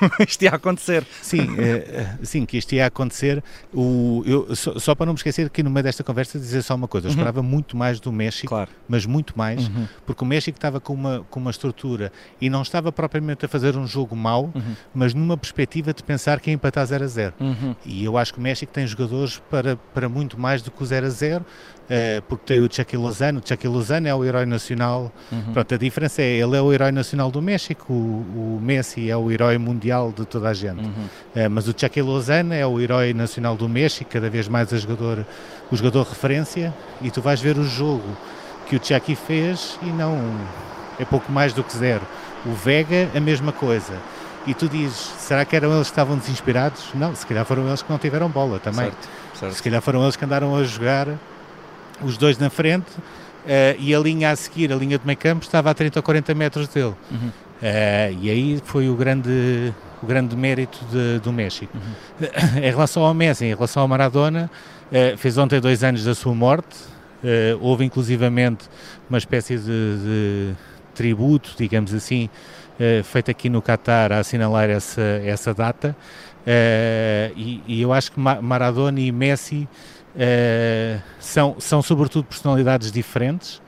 isto 0.27 0.43
ia 0.43 0.51
acontecer. 0.51 1.05
Sim, 1.23 1.57
eh, 1.59 2.17
sim, 2.23 2.45
que 2.47 2.57
isto 2.59 2.73
ia 2.75 2.87
acontecer. 2.87 3.43
O, 3.73 4.23
eu, 4.27 4.55
só, 4.57 4.79
só 4.79 4.95
para 4.95 5.07
não 5.07 5.13
me 5.13 5.17
esquecer 5.19 5.47
aqui 5.47 5.63
no 5.63 5.71
meio 5.71 5.85
desta 5.85 6.03
conversa 6.05 6.39
dizer 6.39 6.63
só 6.63 6.75
uma 6.75 6.89
coisa, 6.89 7.07
eu 7.07 7.11
Uhum. 7.11 7.17
esperava 7.17 7.43
muito 7.43 7.77
mais 7.77 8.01
do 8.01 8.13
México, 8.13 8.49
Claro. 8.49 8.71
mas 8.89 9.07
muito 9.07 9.37
mais, 9.37 9.69
Uhum. 9.69 9.87
porque 10.07 10.23
o 10.25 10.27
México 10.27 10.57
estava 10.57 10.81
com 10.81 10.93
uma, 10.95 11.25
com 11.31 11.41
uma 11.41 11.51
estrutura 11.51 12.13
e 12.41 12.49
não 12.51 12.63
estava 12.63 12.91
propriamente 12.93 13.45
a 13.45 13.49
fazer 13.49 13.77
um 13.77 13.87
jogo 13.87 14.15
mau, 14.17 14.51
Uhum. 14.55 14.75
mas 14.95 15.15
numa 15.15 15.37
perspectiva 15.37 15.93
de 15.93 16.03
pensar 16.03 16.41
que 16.41 16.51
ia 16.51 16.55
empatar 16.55 16.85
0 16.87 17.05
a 17.05 17.07
0. 17.07 17.35
Uhum. 17.41 17.75
E 17.85 18.05
eu 18.05 18.17
acho 18.19 18.33
que 18.33 18.39
o 18.39 18.43
México 18.43 18.73
tem 18.73 18.87
jogadores 18.87 19.41
para, 19.51 19.77
para 19.77 20.09
muito 20.09 20.39
mais 20.39 20.63
do 20.63 20.71
que 20.71 20.83
o 20.83 20.87
0 20.87 21.07
a 21.07 21.11
0, 21.11 21.45
eh, 21.91 22.23
porque 22.29 22.55
tem 22.55 22.61
o 22.61 22.73
Chucky 22.73 22.97
Lozano, 22.97 23.41
o 23.45 23.47
Chucky 23.47 23.69
Lozano 23.69 24.09
é 24.09 24.15
o 24.15 24.25
herói 24.25 24.47
nacional 24.47 25.13
Uhum. 25.31 25.53
Pronto, 25.53 25.75
a 25.75 25.79
diferença 25.79 26.23
é, 26.23 26.39
ele 26.39 26.57
é 26.57 26.63
o 26.63 26.73
herói 26.73 26.91
nacional 26.93 27.31
do 27.31 27.41
México, 27.41 27.93
o, 27.93 28.57
o 28.57 28.61
Messi 28.61 29.11
é 29.11 29.17
o 29.17 29.31
herói 29.31 29.59
mundial 29.59 30.13
de 30.13 30.25
toda 30.25 30.49
a 30.49 30.55
gente. 30.55 30.85
Uhum. 30.85 31.07
Eh, 31.35 31.49
mas 31.49 31.69
o 31.69 31.75
Chucky 31.77 32.03
Lozano 32.03 32.55
é 32.55 32.67
o 32.67 32.81
herói 32.81 33.13
nacional 33.13 33.57
do 33.57 33.69
México, 33.69 34.11
cada 34.11 34.29
vez 34.29 34.49
mais 34.49 34.71
jogador, 34.71 35.25
o 35.71 35.77
jogador 35.77 36.03
referência, 36.05 36.75
e 37.01 37.11
tu 37.11 37.21
vais 37.21 37.41
ver 37.41 37.59
o 37.59 37.65
jogo 37.65 38.17
que 38.67 38.77
o 38.77 38.81
Chucky 38.83 39.15
fez 39.15 39.79
e 39.83 39.87
não 39.87 40.19
é 40.99 41.05
pouco 41.05 41.31
mais 41.31 41.53
do 41.53 41.63
que 41.65 41.77
zero. 41.77 42.03
O 42.47 42.53
Vega, 42.53 43.09
a 43.15 43.21
mesma 43.21 43.53
coisa. 43.53 43.95
E 44.47 44.55
tu 44.55 44.69
dizes, 44.69 44.97
será 45.19 45.45
que 45.45 45.55
eram 45.55 45.73
eles 45.75 45.89
que 45.89 45.93
estavam 45.93 46.17
desinspirados? 46.17 46.89
Não, 46.95 47.15
se 47.15 47.27
calhar 47.27 47.45
foram 47.45 47.67
eles 47.69 47.83
que 47.83 47.91
não 47.91 47.99
tiveram 47.99 48.29
bola 48.29 48.59
também. 48.59 48.87
Certo, 48.87 49.09
certo. 49.35 49.55
Se 49.55 49.63
calhar 49.63 49.83
foram 49.83 50.03
eles 50.03 50.17
que 50.17 50.25
andaram 50.25 50.57
a 50.57 50.65
jogar 50.65 51.09
os 52.03 52.17
dois 52.17 52.39
na 52.39 52.51
frente 52.51 52.87
eh, 53.47 53.77
e 53.79 53.95
a 53.95 53.99
linha 53.99 54.31
a 54.31 54.37
seguir, 54.37 54.73
a 54.73 54.77
linha 54.77 54.99
de 54.99 55.07
meio 55.07 55.19
campo, 55.19 55.45
estava 55.45 55.71
a 55.71 55.75
30 55.75 55.99
ou 55.99 56.03
40 56.03 56.35
metros 56.35 56.69
dele. 56.69 56.95
Uhum. 57.11 57.31
Eh, 57.63 58.15
e 58.21 58.31
aí 58.31 58.61
foi 58.65 58.89
o 58.89 58.95
grande, 58.95 59.73
o 60.03 60.07
grande 60.07 60.35
mérito 60.37 60.79
de- 60.91 61.19
do 61.21 61.33
México. 61.33 61.73
Uhum. 61.77 62.27
em 62.59 62.71
relação 62.71 63.03
ao 63.05 63.13
Messi, 63.15 63.45
em 63.47 63.55
relação 63.55 63.83
ao 63.83 63.89
Maradona, 63.89 64.51
eh, 64.93 65.15
fez 65.17 65.37
ontem 65.39 65.61
dois 65.61 65.83
anos 65.85 66.05
da 66.05 66.15
sua 66.15 66.35
morte. 66.35 66.77
Houve 67.61 67.85
inclusivamente 67.85 68.65
uma 69.09 69.19
espécie 69.19 69.59
de, 69.59 69.63
de 69.67 70.53
tributo, 70.95 71.51
digamos 71.55 71.93
assim, 71.93 72.31
feito 73.05 73.31
aqui 73.31 73.51
no 73.51 73.61
Qatar 73.61 74.11
a 74.11 74.21
assinalar 74.21 74.71
essa, 74.71 75.03
essa 75.23 75.53
data. 75.53 75.95
E, 77.37 77.61
e 77.67 77.83
eu 77.83 77.93
acho 77.93 78.13
que 78.13 78.19
Ma- 78.19 78.41
Maradona 78.41 78.99
e 79.01 79.13
Messi 79.13 79.69
eh, 80.17 80.99
são, 81.19 81.57
são 81.59 81.83
sobretudo 81.83 82.25
personalidades 82.25 82.91
diferentes. 82.93 83.61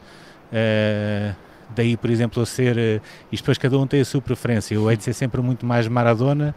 Eh, 0.52 1.32
daí, 1.74 1.96
por 1.96 2.10
exemplo, 2.10 2.40
eu 2.42 2.46
ser. 2.46 2.76
eh, 2.78 3.00
E 3.30 3.36
depois 3.36 3.58
cada 3.58 3.78
um 3.78 3.86
tem 3.86 4.00
a 4.00 4.04
sua 4.04 4.20
preferência. 4.20 4.74
Eu 4.74 4.90
hei 4.90 4.96
de 4.96 5.04
ser 5.04 5.12
sempre 5.14 5.40
muito 5.40 5.64
mais 5.66 5.86
Maradona 5.88 6.54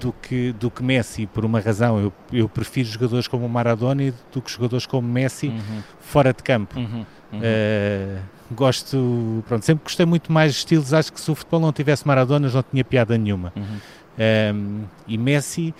do 0.00 0.12
que, 0.12 0.52
do 0.52 0.70
que 0.70 0.82
Messi, 0.82 1.26
por 1.26 1.44
uma 1.44 1.60
razão. 1.60 1.98
Eu, 2.00 2.12
eu 2.32 2.48
prefiro 2.48 2.88
jogadores 2.88 3.28
como 3.28 3.48
Maradona 3.48 4.12
do 4.32 4.42
que 4.42 4.50
jogadores 4.50 4.86
como 4.86 5.06
Messi 5.08 5.48
Uhum. 5.48 5.82
fora 6.00 6.32
de 6.32 6.42
campo. 6.42 6.78
Uhum. 6.78 7.04
Uhum. 7.32 7.40
Eh, 7.42 8.16
gosto, 8.52 9.44
pronto, 9.48 9.64
sempre 9.64 9.84
gostei 9.84 10.06
muito 10.06 10.32
mais 10.32 10.52
de 10.52 10.58
estilos. 10.58 10.92
Acho 10.94 11.12
que 11.12 11.20
se 11.20 11.30
o 11.30 11.34
futebol 11.34 11.60
não 11.60 11.72
tivesse 11.72 12.06
Maradonas, 12.06 12.54
não 12.54 12.62
tinha 12.62 12.84
piada 12.84 13.16
nenhuma. 13.18 13.52
Uhum. 13.56 13.76
Um, 14.18 14.84
e 15.06 15.18
Messi 15.18 15.74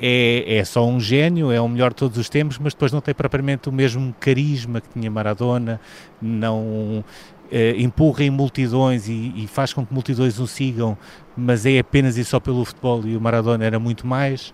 é, 0.00 0.56
é 0.56 0.64
só 0.64 0.86
um 0.86 0.98
gênio, 0.98 1.52
é 1.52 1.60
o 1.60 1.68
melhor 1.68 1.90
de 1.90 1.96
todos 1.96 2.16
os 2.18 2.28
tempos, 2.28 2.58
mas 2.58 2.72
depois 2.72 2.90
não 2.92 3.00
tem 3.00 3.14
propriamente 3.14 3.68
o 3.68 3.72
mesmo 3.72 4.14
carisma 4.18 4.80
que 4.80 4.88
tinha 4.88 5.10
Maradona, 5.10 5.80
não 6.20 7.04
eh, 7.50 7.74
empurra 7.78 8.24
em 8.24 8.30
multidões 8.30 9.08
e, 9.08 9.32
e 9.36 9.46
faz 9.46 9.72
com 9.72 9.84
que 9.84 9.92
multidões 9.92 10.38
o 10.38 10.46
sigam, 10.46 10.96
mas 11.36 11.66
é 11.66 11.78
apenas 11.78 12.16
e 12.16 12.24
só 12.24 12.38
pelo 12.40 12.64
futebol 12.64 13.04
e 13.06 13.16
o 13.16 13.20
Maradona 13.20 13.64
era 13.64 13.78
muito 13.78 14.06
mais. 14.06 14.52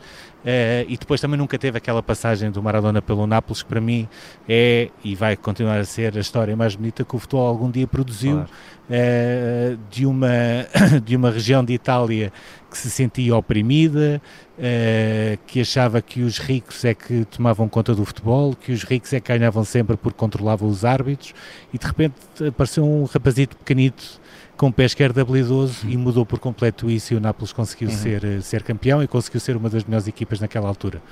Eh, 0.48 0.86
e 0.88 0.96
depois 0.96 1.20
também 1.20 1.36
nunca 1.36 1.58
teve 1.58 1.76
aquela 1.76 2.02
passagem 2.02 2.50
do 2.50 2.62
Maradona 2.62 3.02
pelo 3.02 3.26
Nápoles, 3.26 3.62
que 3.62 3.68
para 3.68 3.80
mim 3.80 4.08
é 4.48 4.90
e 5.02 5.14
vai 5.14 5.36
continuar 5.36 5.78
a 5.80 5.84
ser 5.84 6.16
a 6.16 6.20
história 6.20 6.56
mais 6.56 6.76
bonita 6.76 7.04
que 7.04 7.16
o 7.16 7.18
futebol 7.18 7.46
algum 7.46 7.68
dia 7.70 7.86
produziu 7.86 8.36
Claro. 8.36 8.50
eh, 8.88 9.76
de, 9.90 10.06
uma, 10.06 10.28
de 11.04 11.16
uma 11.16 11.30
região 11.30 11.64
de 11.64 11.72
Itália 11.72 12.32
que 12.76 12.82
se 12.82 12.90
sentia 12.90 13.34
oprimida, 13.34 14.20
eh, 14.58 15.38
que 15.46 15.60
achava 15.60 16.02
que 16.02 16.20
os 16.20 16.38
ricos 16.38 16.84
é 16.84 16.94
que 16.94 17.24
tomavam 17.24 17.68
conta 17.68 17.94
do 17.94 18.04
futebol, 18.04 18.54
que 18.54 18.70
os 18.72 18.84
ricos 18.84 19.12
é 19.12 19.20
que 19.20 19.32
ganhavam 19.32 19.64
sempre 19.64 19.96
porque 19.96 20.18
controlavam 20.18 20.68
os 20.68 20.84
árbitros, 20.84 21.32
e 21.72 21.78
de 21.78 21.86
repente 21.86 22.14
apareceu 22.46 22.84
um 22.84 23.04
rapazito 23.04 23.56
pequenito 23.56 24.20
com 24.56 24.68
o 24.68 24.72
pé 24.72 24.84
esquerdo 24.84 25.18
habilidoso 25.18 25.86
e 25.88 25.96
mudou 25.96 26.24
por 26.24 26.38
completo 26.38 26.90
isso 26.90 27.12
e 27.12 27.16
o 27.16 27.20
Nápoles 27.20 27.52
conseguiu 27.52 27.88
Uhum. 27.88 27.94
ser, 27.96 28.24
eh, 28.24 28.40
ser 28.40 28.62
campeão 28.62 29.02
e 29.02 29.06
conseguiu 29.06 29.40
ser 29.40 29.56
uma 29.56 29.68
das 29.68 29.84
melhores 29.84 30.06
equipas 30.08 30.40
naquela 30.40 30.68
altura. 30.68 31.02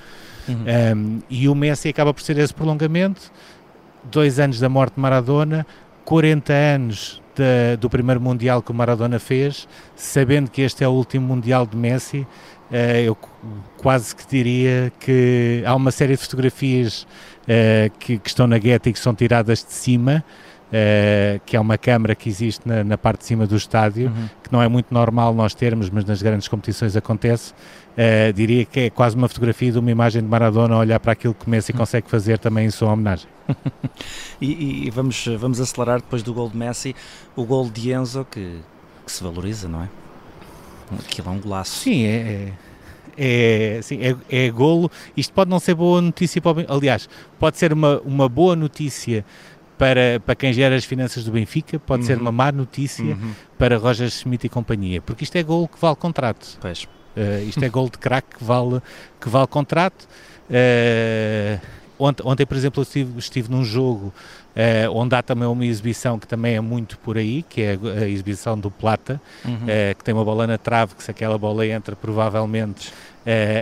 Uhum. 0.47 0.65
Um, 0.95 1.19
e 1.29 1.49
o 1.49 1.55
Messi 1.55 1.89
acaba 1.89 2.13
por 2.13 2.21
ser 2.21 2.37
esse 2.37 2.53
prolongamento. 2.53 3.31
Dois 4.03 4.39
anos 4.39 4.59
da 4.59 4.69
morte 4.69 4.95
de 4.95 5.01
Maradona, 5.01 5.65
40 6.03 6.53
anos 6.53 7.21
da- 7.35 7.75
do 7.79 7.89
primeiro 7.89 8.19
Mundial 8.21 8.61
que 8.61 8.71
o 8.71 8.73
Maradona 8.73 9.19
fez, 9.19 9.67
sabendo 9.95 10.49
que 10.49 10.61
este 10.61 10.83
é 10.83 10.87
o 10.87 10.91
último 10.91 11.27
Mundial 11.27 11.65
de 11.65 11.75
Messi. 11.77 12.25
eh, 12.71 13.03
eu 13.05 13.15
qu- 13.15 13.29
quase 13.77 14.15
que 14.15 14.25
diria 14.27 14.91
que 14.99 15.61
há 15.67 15.75
uma 15.75 15.91
série 15.91 16.13
de 16.15 16.17
fotografias 16.17 17.05
eh, 17.47 17.91
que, 17.99 18.17
que 18.17 18.27
estão 18.27 18.47
na 18.47 18.57
Getty 18.59 18.91
que 18.91 18.97
são 18.99 19.13
tiradas 19.13 19.59
de 19.63 19.71
cima, 19.71 20.23
eh, 20.77 21.39
que 21.45 21.55
é 21.55 21.59
uma 21.59 21.77
câmara 21.77 22.13
que 22.15 22.27
existe 22.27 22.67
na, 22.67 22.83
na 22.83 22.97
parte 22.97 23.19
de 23.19 23.25
cima 23.27 23.47
do 23.47 23.55
estádio, 23.55 24.07
Uhum. 24.09 24.27
que 24.43 24.51
não 24.51 24.61
é 24.61 24.67
muito 24.67 24.93
normal 24.93 25.33
nós 25.33 25.55
termos, 25.55 25.89
mas 25.89 26.03
nas 26.03 26.21
grandes 26.21 26.49
competições 26.49 26.97
acontece. 26.97 27.53
Eh, 27.95 28.33
diria 28.33 28.65
que 28.65 28.79
é 28.81 28.89
quase 28.89 29.15
uma 29.15 29.29
fotografia 29.29 29.71
de 29.71 29.79
uma 29.79 29.89
imagem 29.89 30.21
de 30.21 30.27
Maradona 30.27 30.75
a 30.75 30.79
olhar 30.79 30.99
para 30.99 31.13
aquilo 31.13 31.33
que 31.33 31.49
Messi 31.49 31.71
consegue 31.71 32.09
fazer 32.09 32.37
também 32.39 32.65
em 32.65 32.71
sua 32.71 32.91
homenagem. 32.91 33.27
E, 34.41 34.87
e 34.87 34.89
vamos, 34.89 35.25
vamos 35.39 35.61
acelerar 35.61 36.01
depois 36.01 36.21
do 36.21 36.33
gol 36.33 36.49
de 36.49 36.57
Messi, 36.57 36.93
o 37.37 37.45
gol 37.45 37.69
de 37.69 37.93
Enzo 37.93 38.27
que, 38.29 38.59
que 39.05 39.11
se 39.11 39.23
valoriza, 39.23 39.69
não 39.69 39.83
é? 39.83 39.87
Aquilo 40.99 41.29
é 41.29 41.31
um 41.31 41.39
golaço. 41.39 41.79
Sim, 41.79 42.03
é, 42.05 42.51
é, 43.17 43.77
é, 43.77 43.81
sim, 43.81 43.99
é, 44.01 44.15
é 44.29 44.49
golo. 44.51 44.91
Isto 45.15 45.33
pode 45.33 45.49
não 45.49 45.57
ser 45.59 45.73
boa 45.73 46.01
notícia 46.01 46.41
para 46.41 46.51
o 46.51 46.53
Ben- 46.53 46.65
Aliás, 46.67 47.07
pode 47.39 47.57
ser 47.57 47.71
uma, 47.71 48.01
uma 48.01 48.27
boa 48.27 48.57
notícia 48.57 49.23
para, 49.77 50.19
para 50.25 50.35
quem 50.35 50.53
gera 50.53 50.75
as 50.75 50.85
finanças 50.85 51.23
do 51.25 51.31
Benfica, 51.31 51.77
pode 51.79 52.05
ser 52.05 52.15
Uhum. 52.15 52.21
uma 52.23 52.31
má 52.31 52.51
notícia 52.51 53.03
Uhum. 53.03 53.31
para 53.57 53.77
Roger 53.77 54.09
Schmidt 54.09 54.45
e 54.45 54.49
companhia, 54.49 55.01
porque 55.01 55.23
isto 55.23 55.35
é 55.35 55.43
golo 55.43 55.67
que 55.67 55.79
vale 55.79 55.95
contrato. 55.95 56.57
Pois. 56.61 56.87
Eh, 57.15 57.43
isto 57.47 57.63
é 57.63 57.69
gol 57.69 57.89
de 57.89 57.97
craque 57.97 58.35
que 58.37 58.43
vale, 58.43 58.81
que 59.21 59.29
vale 59.29 59.47
contrato. 59.47 60.07
Eh, 60.49 61.59
ontem, 61.99 62.23
ontem, 62.25 62.45
por 62.45 62.55
exemplo, 62.57 62.79
eu 62.81 62.83
estive, 62.83 63.19
estive 63.19 63.49
num 63.51 63.63
jogo 63.63 64.13
eh, 64.55 64.87
onde 64.89 65.15
há 65.15 65.21
também 65.21 65.47
uma 65.47 65.65
exibição 65.65 66.17
que 66.19 66.27
também 66.27 66.55
é 66.55 66.61
muito 66.61 66.97
por 66.99 67.17
aí, 67.17 67.43
que 67.43 67.61
é 67.61 67.77
a 68.01 68.07
exibição 68.07 68.57
do 68.57 68.69
Plata, 68.71 69.21
Uhum. 69.45 69.65
que 69.97 70.03
tem 70.03 70.13
uma 70.13 70.23
bola 70.25 70.45
na 70.47 70.57
trave, 70.57 70.95
que 70.95 71.03
se 71.03 71.11
aquela 71.11 71.37
bola 71.37 71.65
entra, 71.67 71.95
provavelmente 71.95 72.91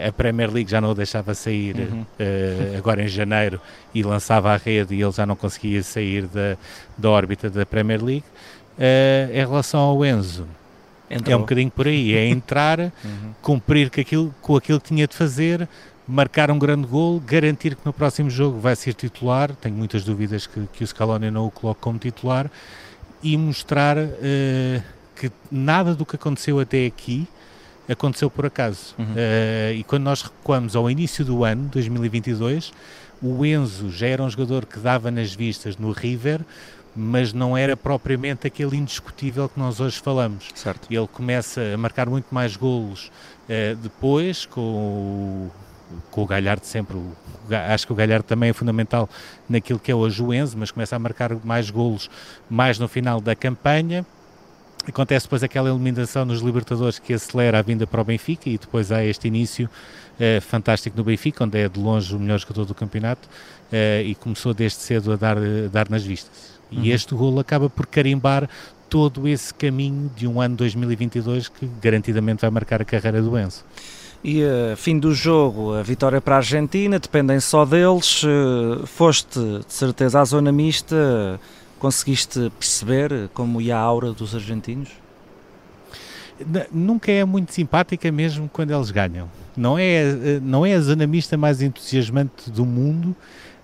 a 0.08 0.12
Premier 0.12 0.52
League 0.52 0.70
já 0.70 0.82
não 0.82 0.92
o 0.92 0.96
deixava 0.96 1.34
sair 1.34 1.76
Uhum. 1.78 2.06
eh, 2.20 2.76
agora 2.78 3.02
em 3.04 3.08
janeiro 3.08 3.62
e 3.94 4.04
lançava 4.04 4.52
a 4.54 4.58
rede 4.58 4.94
e 4.96 5.02
ele 5.02 5.12
já 5.12 5.26
não 5.26 5.36
conseguia 5.36 5.82
sair 5.84 6.28
da, 6.28 6.58
da 6.98 7.10
órbita 7.10 7.50
da 7.50 7.66
Premier 7.66 8.04
League. 8.04 8.26
Eh, 8.78 9.30
em 9.34 9.38
relação 9.40 9.80
ao 9.80 10.04
Enzo, 10.06 10.48
é 11.10 11.16
Entrou. 11.16 11.38
um 11.38 11.40
bocadinho 11.42 11.72
por 11.72 11.88
aí, 11.88 12.14
é 12.14 12.28
entrar, 12.28 12.80
Uhum. 13.06 13.34
cumprir 13.42 13.90
com 13.90 14.02
aquilo, 14.02 14.36
com 14.42 14.56
aquilo 14.56 14.82
que 14.82 14.88
tinha 14.90 15.08
de 15.08 15.16
fazer, 15.16 15.68
marcar 16.08 16.52
um 16.52 16.60
grande 16.60 16.86
gol, 16.88 17.20
garantir 17.20 17.76
que 17.76 17.86
no 17.86 17.94
próximo 17.94 18.30
jogo 18.30 18.60
vai 18.60 18.76
ser 18.76 18.94
titular, 18.94 19.52
tenho 19.62 19.76
muitas 19.76 20.04
dúvidas 20.04 20.46
que, 20.48 20.68
que 20.74 20.84
o 20.84 20.88
Scaloni 20.88 21.32
não 21.32 21.46
o 21.46 21.52
coloque 21.52 21.80
como 21.80 21.98
titular, 22.00 22.50
e 23.22 23.38
mostrar 23.38 23.96
eh, 23.98 24.82
que 25.16 25.32
nada 25.50 25.96
do 25.96 26.06
que 26.06 26.16
aconteceu 26.18 26.60
até 26.60 26.86
aqui 26.86 27.26
aconteceu 27.88 28.30
por 28.30 28.46
acaso. 28.46 28.96
Uhum. 28.98 29.14
Eh, 29.16 29.76
e 29.78 29.84
quando 29.84 30.04
nós 30.04 30.22
recuamos 30.22 30.76
ao 30.76 30.90
início 30.90 31.24
do 31.26 31.44
ano, 31.44 31.70
2022, 31.72 32.72
o 33.22 33.46
Enzo 33.46 33.90
já 33.90 34.08
era 34.08 34.24
um 34.24 34.30
jogador 34.30 34.66
que 34.66 34.80
dava 34.80 35.10
nas 35.10 35.34
vistas 35.34 35.78
no 35.78 35.92
River, 35.92 36.42
mas 36.96 37.34
não 37.34 37.58
era 37.58 37.76
propriamente 37.76 38.46
aquele 38.46 38.78
indiscutível 38.78 39.50
que 39.50 39.60
nós 39.60 39.80
hoje 39.80 40.00
falamos. 40.00 40.50
Certo. 40.54 40.88
Ele 40.92 41.08
começa 41.08 41.62
a 41.74 41.78
marcar 41.78 42.08
muito 42.08 42.28
mais 42.32 42.56
golos 42.56 43.12
uh, 43.50 43.76
depois, 43.78 44.46
com 44.46 44.62
o, 44.62 45.52
com 46.12 46.24
o 46.24 46.28
Galhardo 46.28 46.66
sempre, 46.66 46.98
o, 46.98 47.16
acho 47.72 47.88
que 47.88 47.94
o 47.94 47.96
Galhardo 47.96 48.26
também 48.26 48.50
é 48.50 48.54
fundamental 48.54 49.10
naquilo 49.50 49.80
que 49.80 49.92
é 49.92 49.96
hoje 49.96 50.22
o 50.22 50.34
Enzo, 50.34 50.58
mas 50.58 50.70
começa 50.70 50.96
a 50.96 51.00
marcar 51.00 51.36
mais 51.44 51.70
golos 51.70 52.10
mais 52.50 52.78
no 52.78 52.88
final 52.88 53.20
da 53.20 53.36
campanha. 53.36 54.06
Acontece 54.88 55.26
depois 55.26 55.42
aquela 55.44 55.70
eliminação 55.70 56.26
nos 56.26 56.42
Libertadores 56.42 57.00
que 57.00 57.14
acelera 57.14 57.60
a 57.60 57.62
vinda 57.62 57.88
para 57.88 58.02
o 58.02 58.04
Benfica 58.04 58.50
e 58.50 58.58
depois 58.58 58.92
há 58.92 59.04
este 59.04 59.28
início 59.28 59.70
uh, 60.20 60.42
fantástico 60.42 60.98
no 60.98 61.04
Benfica, 61.04 61.44
onde 61.44 61.58
é 61.58 61.70
de 61.70 61.80
longe 61.80 62.14
o 62.14 62.20
melhor 62.20 62.38
jogador 62.40 62.66
do 62.66 62.76
campeonato 62.76 63.28
uh, 63.72 64.04
e 64.06 64.14
começou 64.16 64.54
desde 64.54 64.80
cedo 64.80 65.14
a 65.14 65.16
dar, 65.16 65.38
a 65.38 65.68
dar 65.72 65.90
nas 65.90 66.04
vistas. 66.04 66.54
E 66.70 66.78
uhum. 66.78 66.86
este 66.86 67.16
golo 67.16 67.40
acaba 67.40 67.70
por 67.70 67.86
carimbar 67.86 68.50
todo 68.90 69.28
esse 69.28 69.54
caminho 69.54 70.12
de 70.16 70.28
um 70.28 70.42
ano 70.42 70.56
2022 70.58 71.48
que 71.48 71.68
garantidamente 71.82 72.42
vai 72.42 72.50
marcar 72.50 72.82
a 72.82 72.86
carreira 72.86 73.22
do 73.22 73.38
Enzo. 73.38 73.64
E 74.24 74.42
uh, 74.44 74.76
fim 74.78 74.98
do 74.98 75.14
jogo, 75.14 75.74
a 75.74 75.82
vitória 75.82 76.22
para 76.22 76.36
a 76.36 76.38
Argentina, 76.38 76.98
dependem 76.98 77.40
só 77.40 77.66
deles. 77.66 78.24
Uh, 78.24 78.86
foste 78.86 79.40
de 79.40 79.74
certeza 79.74 80.22
à 80.22 80.26
zona 80.26 80.52
mista, 80.52 81.40
conseguiste 81.84 82.50
perceber 82.58 83.28
como 83.34 83.60
ia 83.60 83.76
a 83.76 83.80
aura 83.82 84.14
dos 84.14 84.34
argentinos? 84.34 84.88
Nunca 86.72 87.12
é 87.12 87.26
muito 87.26 87.54
simpática 87.54 88.10
mesmo 88.10 88.50
quando 88.52 88.74
eles 88.74 88.90
ganham. 88.90 89.30
Não 89.56 89.78
é, 89.78 90.04
eh, 90.04 90.40
não 90.42 90.66
é 90.66 90.76
a 90.76 90.80
zona 90.80 91.06
mista 91.06 91.36
mais 91.36 91.62
entusiasmante 91.62 92.50
do 92.50 92.66
mundo, 92.66 93.14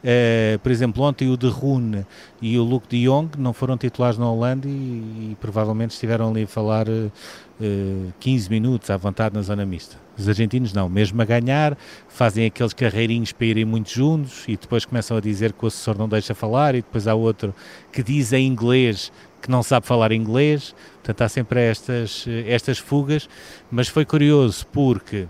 Uh, 0.02 0.58
por 0.60 0.72
exemplo, 0.72 1.04
ontem 1.04 1.30
o 1.30 1.36
De 1.36 1.48
Rune 1.48 2.06
e 2.42 2.58
o 2.58 2.64
Luke 2.64 2.88
de 2.88 3.06
Jong 3.06 3.38
não 3.38 3.52
foram 3.52 3.78
titulares 3.78 4.18
na 4.18 4.32
Holanda 4.32 4.66
e, 4.66 4.72
e 4.72 5.38
provavelmente 5.42 5.92
estiveram 5.92 6.30
ali 6.30 6.44
a 6.44 6.48
falar 6.48 6.88
uh, 6.88 7.12
uh, 7.60 8.14
15 8.18 8.50
minutos 8.50 8.90
à 8.90 8.96
vontade 8.96 9.36
na 9.36 9.42
zona 9.42 9.66
mista. 9.66 9.98
Os 10.18 10.28
argentinos 10.28 10.72
não, 10.72 10.88
mesmo 10.88 11.22
a 11.22 11.26
ganhar, 11.26 11.78
fazem 12.08 12.46
aqueles 12.46 12.74
carreirinhos 12.74 13.34
para 13.34 13.48
irem 13.48 13.66
muito 13.66 13.92
juntos 13.92 14.46
e 14.48 14.56
depois 14.56 14.86
começam 14.86 15.18
a 15.18 15.22
dizer 15.22 15.52
que 15.52 15.66
o 15.66 15.68
assessor 15.68 15.98
não 15.98 16.08
deixa 16.08 16.34
falar 16.34 16.76
e 16.76 16.82
depois 16.82 17.06
há 17.06 17.14
outro 17.14 17.54
que 17.92 18.02
diz 18.02 18.32
em 18.32 18.48
inglês 18.48 19.12
que 19.42 19.52
não 19.52 19.64
sabe 19.64 19.86
falar 19.86 20.12
inglês. 20.12 20.74
Portanto, 20.96 21.22
há 21.22 21.30
sempre 21.30 21.62
estas, 21.62 22.26
estas 22.46 22.78
fugas, 22.78 23.28
mas 23.72 23.88
foi 23.88 24.06
curioso 24.06 24.66
porque 24.68 25.28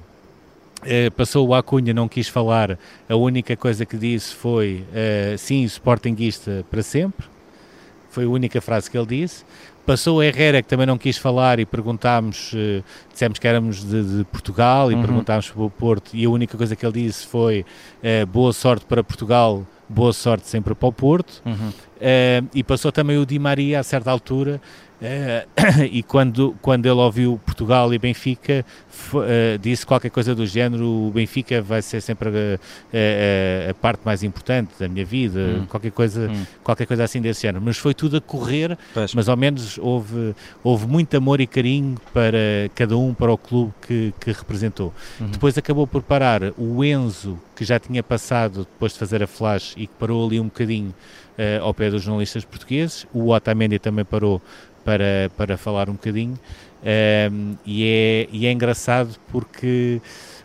Uh, 0.82 1.12
passou 1.12 1.48
o 1.48 1.54
Acunha, 1.54 1.94
não 1.94 2.08
quis 2.08 2.30
falar, 2.30 2.80
a 3.10 3.16
única 3.16 3.56
coisa 3.58 3.86
que 3.86 3.98
disse 3.98 4.34
foi 4.34 4.86
uh, 4.90 5.38
sim, 5.38 5.64
Sportingista 5.66 6.66
para 6.72 6.82
sempre, 6.82 7.26
foi 8.10 8.24
a 8.24 8.30
única 8.30 8.62
frase 8.62 8.90
que 8.90 8.98
ele 8.98 9.08
disse. 9.08 9.44
Passou 9.86 10.18
o 10.18 10.24
Herrera, 10.24 10.62
que 10.62 10.70
também 10.70 10.86
não 10.86 10.98
quis 10.98 11.18
falar, 11.18 11.60
e 11.60 11.66
perguntámos, 11.66 12.54
uh, 12.54 12.84
dissemos 13.12 13.40
que 13.40 13.48
éramos 13.48 13.84
de, 13.84 14.20
de 14.20 14.24
Portugal, 14.26 14.90
e 14.90 14.96
uhum. 14.96 15.02
perguntámos 15.02 15.50
para 15.50 15.62
o 15.62 15.70
Porto, 15.70 16.12
e 16.14 16.24
a 16.24 16.30
única 16.30 16.58
coisa 16.58 16.76
que 16.76 16.86
ele 16.86 17.04
disse 17.04 17.28
foi 17.28 17.66
boa 18.32 18.54
sorte 18.54 18.86
para 18.86 19.04
Portugal, 19.04 19.66
boa 19.90 20.14
sorte 20.14 20.48
sempre 20.48 20.74
para 20.76 20.88
o 20.88 20.94
Porto. 20.94 21.42
Uhum. 21.46 21.74
E 22.54 22.64
passou 22.64 22.92
também 22.92 23.18
o 23.18 23.26
Di 23.26 23.38
Maria, 23.38 23.80
a 23.80 23.84
certa 23.84 24.10
altura, 24.12 24.62
Uh, 25.00 25.86
e 25.90 26.04
quando, 26.04 26.56
quando 26.62 26.86
ele 26.86 27.00
ouviu 27.00 27.40
Portugal 27.46 27.94
e 27.94 27.98
Benfica, 27.98 28.66
uh, 29.14 29.58
disse 29.58 29.86
qualquer 29.86 30.10
coisa 30.10 30.36
do 30.36 30.46
género: 30.46 30.86
o 30.86 31.12
Benfica 31.12 31.62
vai 31.62 31.82
ser 31.82 32.02
sempre 32.02 32.30
a, 32.30 32.34
a, 32.34 33.72
a 33.72 33.74
parte 33.74 34.02
mais 34.04 34.24
importante 34.24 34.72
da 34.78 34.90
minha 34.90 35.06
vida, 35.06 35.40
hum. 35.40 35.66
qualquer, 35.68 35.92
coisa, 35.92 36.30
hum. 36.30 36.46
qualquer 36.62 36.86
coisa 36.86 37.06
assim 37.06 37.22
desse 37.22 37.44
género. 37.44 37.64
Mas 37.64 37.78
foi 37.78 37.94
tudo 37.94 38.18
a 38.18 38.22
correr, 38.22 38.78
pois. 38.94 39.14
mas 39.14 39.30
ao 39.30 39.38
menos 39.38 39.78
houve, 39.78 40.36
houve 40.62 40.86
muito 40.86 41.16
amor 41.16 41.40
e 41.40 41.48
carinho 41.48 41.96
para 42.14 42.38
cada 42.76 42.98
um, 42.98 43.14
para 43.14 43.32
o 43.32 43.38
clube 43.38 43.72
que, 43.88 44.14
que 44.20 44.32
representou. 44.34 44.94
Uhum. 45.20 45.28
Depois 45.28 45.58
acabou 45.58 45.88
por 45.88 46.02
parar 46.02 46.42
o 46.58 46.84
Enzo, 46.84 47.40
que 47.56 47.64
já 47.64 47.80
tinha 47.80 48.04
passado 48.04 48.68
depois 48.74 48.92
de 48.92 49.00
fazer 49.00 49.24
a 49.24 49.28
flash 49.28 49.76
e 49.78 49.88
que 49.88 49.94
parou 49.98 50.28
ali 50.28 50.42
um 50.42 50.46
bocadinho 50.46 50.94
uh, 51.40 51.64
ao 51.64 51.74
pé 51.74 51.90
dos 51.90 52.04
jornalistas 52.04 52.44
portugueses. 52.44 53.08
O 53.14 53.30
Otamendi 53.30 53.80
também 53.80 54.04
parou 54.04 54.42
para, 54.84 55.32
para 55.38 55.58
falar 55.58 55.90
um 55.90 55.94
bocadinho. 55.94 56.38
Um, 57.32 57.56
e, 57.66 57.86
é, 57.86 58.28
e 58.32 58.46
é 58.46 58.52
engraçado 58.52 59.16
porque 59.32 60.02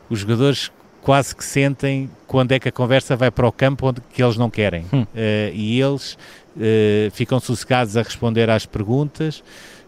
os 0.09 0.21
jogadores 0.21 0.71
quase 1.03 1.37
que 1.37 1.45
sentem 1.45 2.11
quando 2.27 2.53
é 2.53 2.59
que 2.59 2.69
a 2.69 2.73
conversa 2.73 3.15
vai 3.15 3.31
para 3.31 3.47
o 3.47 3.53
campo 3.53 3.89
onde 3.89 4.01
que 4.13 4.23
eles 4.23 4.37
não 4.37 4.51
querem. 4.51 4.87
Hum. 4.93 5.03
Uh, 5.03 5.53
e 5.53 5.81
eles 5.81 6.15
uh, 6.57 7.11
ficam 7.13 7.39
sossegados 7.41 7.97
a 7.97 8.03
responder 8.03 8.49
às 8.49 8.67
perguntas 8.67 9.43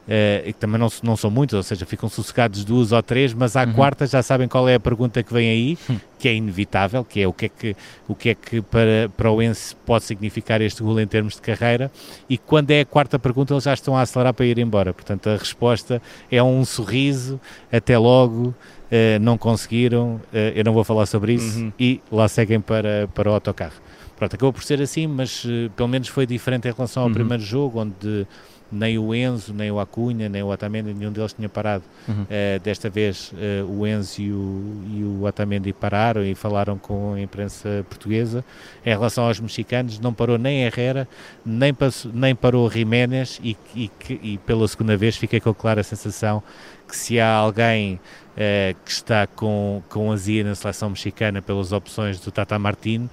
uh, 0.07 0.45
que 0.45 0.55
também 0.55 0.79
não, 0.79 0.88
não 1.03 1.16
são 1.16 1.31
muitos, 1.31 1.55
ou 1.55 1.62
seja, 1.62 1.85
ficam 1.85 2.09
sossegados 2.09 2.64
duas 2.64 2.92
ou 2.92 3.03
três, 3.03 3.35
mas 3.35 3.57
à 3.57 3.64
uhum. 3.64 3.73
quarta 3.73 4.07
já 4.07 4.23
sabem 4.23 4.49
qual 4.49 4.69
é 4.69 4.75
a 4.75 4.81
pergunta 4.81 5.23
que 5.23 5.33
vem 5.33 5.49
aí, 5.49 5.79
hum. 5.90 5.99
que 6.19 6.29
é 6.29 6.35
inevitável, 6.35 7.05
que 7.05 7.21
é 7.21 7.29
o 7.29 7.33
que 7.33 7.47
é 7.47 7.49
que, 7.49 7.77
o 8.09 8.14
que, 8.14 8.31
é 8.31 8.35
que 8.35 8.62
para, 8.62 9.11
para 9.16 9.31
o 9.31 9.42
Ense 9.42 9.75
pode 9.85 10.05
significar 10.05 10.61
este 10.61 10.83
gol 10.83 10.99
em 11.01 11.07
termos 11.07 11.35
de 11.35 11.40
carreira, 11.42 11.90
e 12.29 12.38
quando 12.38 12.71
é 12.71 12.81
a 12.81 12.87
quarta 12.87 13.19
pergunta 13.19 13.53
eles 13.53 13.64
já 13.64 13.75
estão 13.75 13.97
a 13.97 14.03
acelerar 14.03 14.35
para 14.35 14.47
ir 14.47 14.59
embora, 14.59 14.92
portanto 14.92 15.29
a 15.29 15.37
resposta 15.37 16.01
é 16.31 16.42
um 16.42 16.64
sorriso, 16.64 17.40
até 17.71 17.99
logo, 17.99 18.49
uh, 18.49 19.21
não 19.21 19.37
conseguiram, 19.37 20.14
uh, 20.14 20.53
eu 20.55 20.64
não 20.64 20.73
vou 20.73 20.85
falar 20.85 21.07
sobre 21.07 21.35
isso, 21.35 21.61
uhum. 21.61 21.73
e 21.79 22.01
lá 22.11 22.29
seguem 22.29 22.61
para, 22.61 23.09
para 23.14 23.31
o 23.31 23.35
autocarro. 23.35 23.87
Pronto, 24.16 24.35
acabou 24.35 24.53
por 24.53 24.64
ser 24.64 24.81
assim, 24.81 25.07
mas 25.07 25.45
uh, 25.45 25.71
pelo 25.77 25.88
menos 25.88 26.09
foi 26.09 26.27
diferente 26.27 26.66
em 26.66 26.73
relação 26.73 27.03
ao 27.03 27.09
uhum. 27.09 27.14
primeiro 27.14 27.42
jogo, 27.42 27.81
onde 27.81 28.27
nem 28.70 28.98
o 28.98 29.14
Enzo, 29.14 29.55
nem 29.55 29.70
o 29.70 29.79
Acunha, 29.79 30.29
nem 30.29 30.42
o 30.42 30.48
Otamendi, 30.48 30.92
nenhum 30.92 31.12
deles 31.12 31.33
tinha 31.33 31.48
parado. 31.48 31.85
Uhum. 32.09 32.22
Uh, 32.22 32.61
desta 32.62 32.90
vez 32.90 33.33
uh, 33.33 33.70
o 33.70 33.87
Enzo 33.87 34.20
e 34.20 34.33
o, 34.33 34.83
e 34.92 35.05
o 35.05 35.24
Otamendi 35.24 35.72
pararam 35.72 36.24
e 36.24 36.35
falaram 36.35 36.76
com 36.76 37.14
a 37.14 37.20
imprensa 37.20 37.85
portuguesa. 37.88 38.44
Em 38.85 38.90
relação 38.90 39.24
aos 39.24 39.38
mexicanos, 39.38 40.00
não 40.00 40.12
parou 40.12 40.38
nem 40.38 40.64
Herrera, 40.64 41.09
nem, 41.44 41.72
passou, 41.72 42.11
nem 42.12 42.35
parou 42.35 42.70
Jiménez 42.70 43.40
e, 43.42 43.57
e, 43.74 43.90
e, 44.09 44.38
pela 44.38 44.66
segunda 44.66 44.96
vez 44.96 45.16
fiquei 45.16 45.40
com 45.40 45.50
a 45.50 45.55
clara 45.55 45.83
sensação 45.83 46.42
que 46.88 46.96
se 46.96 47.20
há 47.20 47.33
alguém 47.33 48.00
Uh, 48.37 48.76
que 48.85 48.90
está 48.90 49.26
com, 49.26 49.83
com 49.88 50.12
azia 50.12 50.44
na 50.44 50.55
seleção 50.55 50.90
mexicana 50.90 51.40
pelas 51.40 51.72
opções 51.72 52.20
do 52.20 52.31
Tata 52.31 52.59
Martino. 52.59 53.09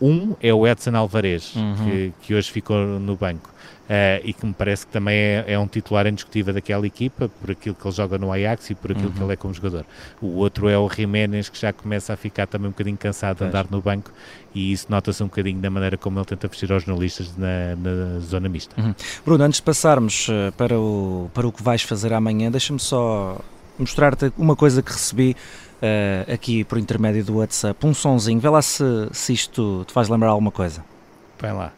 Um 0.00 0.34
é 0.40 0.54
o 0.54 0.66
Edson 0.66 0.96
Alvarez, 0.96 1.54
uhum. 1.54 1.74
que, 1.84 2.12
que 2.22 2.34
hoje 2.34 2.50
ficou 2.50 2.78
no 2.98 3.14
banco. 3.14 3.49
Uh, 3.90 4.22
e 4.22 4.32
que 4.32 4.46
me 4.46 4.52
parece 4.52 4.86
que 4.86 4.92
também 4.92 5.16
é, 5.16 5.44
é, 5.48 5.58
um 5.58 5.66
titular 5.66 6.06
indiscutível 6.06 6.54
daquela 6.54 6.86
equipa, 6.86 7.28
por 7.40 7.50
aquilo 7.50 7.74
que 7.74 7.84
ele 7.84 7.92
joga 7.92 8.18
no 8.18 8.30
Ajax 8.30 8.70
e 8.70 8.74
por 8.76 8.92
aquilo 8.92 9.08
uhum. 9.08 9.12
que 9.14 9.22
ele 9.24 9.32
é 9.32 9.36
como 9.36 9.52
jogador. 9.52 9.84
O 10.22 10.36
outro 10.36 10.68
é 10.68 10.78
o 10.78 10.88
Jiménez, 10.88 11.48
que 11.48 11.58
já 11.58 11.72
começa 11.72 12.12
a 12.12 12.16
ficar 12.16 12.46
também 12.46 12.68
um 12.68 12.70
bocadinho 12.70 12.96
cansado 12.96 13.38
de 13.38 13.44
andar 13.46 13.66
no 13.68 13.80
banco, 13.80 14.12
e 14.54 14.70
isso 14.70 14.86
nota-se 14.88 15.20
um 15.24 15.26
bocadinho 15.26 15.58
da 15.58 15.68
maneira 15.70 15.96
como 15.96 16.20
ele 16.20 16.24
tenta 16.24 16.46
vestir 16.46 16.72
aos 16.72 16.84
jornalistas 16.84 17.36
na, 17.36 17.74
na 17.74 18.20
zona 18.20 18.48
mista. 18.48 18.80
Uhum. 18.80 18.94
Bruno, 19.24 19.42
antes 19.42 19.56
de 19.56 19.64
passarmos 19.64 20.28
eh, 20.30 20.52
para 20.52 20.78
o, 20.78 21.28
para 21.34 21.48
o 21.48 21.50
que 21.50 21.60
vais 21.60 21.82
fazer 21.82 22.12
amanhã, 22.12 22.48
deixa-me 22.48 22.78
só 22.78 23.40
mostrar-te 23.76 24.32
uma 24.38 24.54
coisa 24.54 24.82
que 24.82 24.92
recebi 24.92 25.34
uh, 25.82 26.32
aqui 26.32 26.62
por 26.62 26.78
intermédio 26.78 27.24
do 27.24 27.38
WhatsApp, 27.38 27.84
um 27.84 27.92
sonzinho, 27.94 28.38
vê 28.38 28.48
lá 28.48 28.62
se, 28.62 28.84
se 29.10 29.32
isto 29.32 29.84
te 29.86 29.92
faz 29.92 30.08
lembrar 30.08 30.28
alguma 30.28 30.52
coisa. 30.52 30.84
Vai 31.40 31.52
lá. 31.52 31.72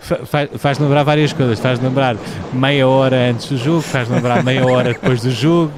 Faz, 0.00 0.50
faz 0.56 0.78
lembrar 0.78 1.02
várias 1.02 1.32
coisas, 1.32 1.58
faz 1.58 1.80
lembrar 1.80 2.16
meia 2.52 2.86
hora 2.86 3.30
antes 3.30 3.48
do 3.48 3.56
jogo, 3.56 3.82
faz 3.82 4.08
lembrar 4.08 4.42
meia 4.42 4.64
hora 4.66 4.92
depois 4.92 5.22
do 5.22 5.30
jogo, 5.30 5.72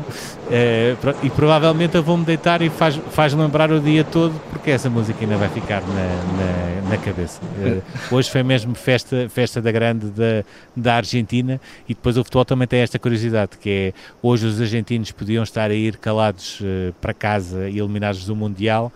é, 0.51 0.97
e 1.23 1.29
provavelmente 1.29 1.95
eu 1.95 2.03
vou-me 2.03 2.25
deitar 2.25 2.63
e 2.63 2.71
faz, 2.71 2.99
faz 3.11 3.35
lembrar 3.35 3.71
o 3.71 3.81
dia 3.81 4.03
todo, 4.03 4.33
porque 4.51 4.71
essa 4.71 4.89
música 4.89 5.19
ainda 5.21 5.37
vai 5.37 5.49
ficar 5.51 5.83
na, 5.83 6.87
na, 6.87 6.91
na 6.91 6.97
cabeça. 6.97 7.41
É, 7.63 7.81
hoje 8.11 8.31
foi 8.31 8.43
mesmo 8.43 8.75
festa, 8.75 9.29
festa 9.29 9.61
da 9.61 9.71
grande 9.71 10.07
da, 10.07 10.45
da 10.75 10.95
Argentina 10.95 11.61
e 11.87 11.95
depois 11.95 12.17
o 12.17 12.25
futebol 12.25 12.47
também 12.47 12.67
tem 12.67 12.81
esta 12.81 12.99
curiosidade, 12.99 13.59
que 13.61 13.71
é 13.71 13.93
hoje 14.23 14.47
os 14.47 14.59
argentinos 14.59 15.13
podiam 15.13 15.43
estar 15.43 15.71
a 15.71 15.75
ir 15.75 15.99
calados 15.99 16.61
uh, 16.61 16.95
para 16.99 17.13
casa 17.13 17.69
e 17.69 17.79
eliminados 17.79 18.25
do 18.25 18.35
Mundial, 18.35 18.91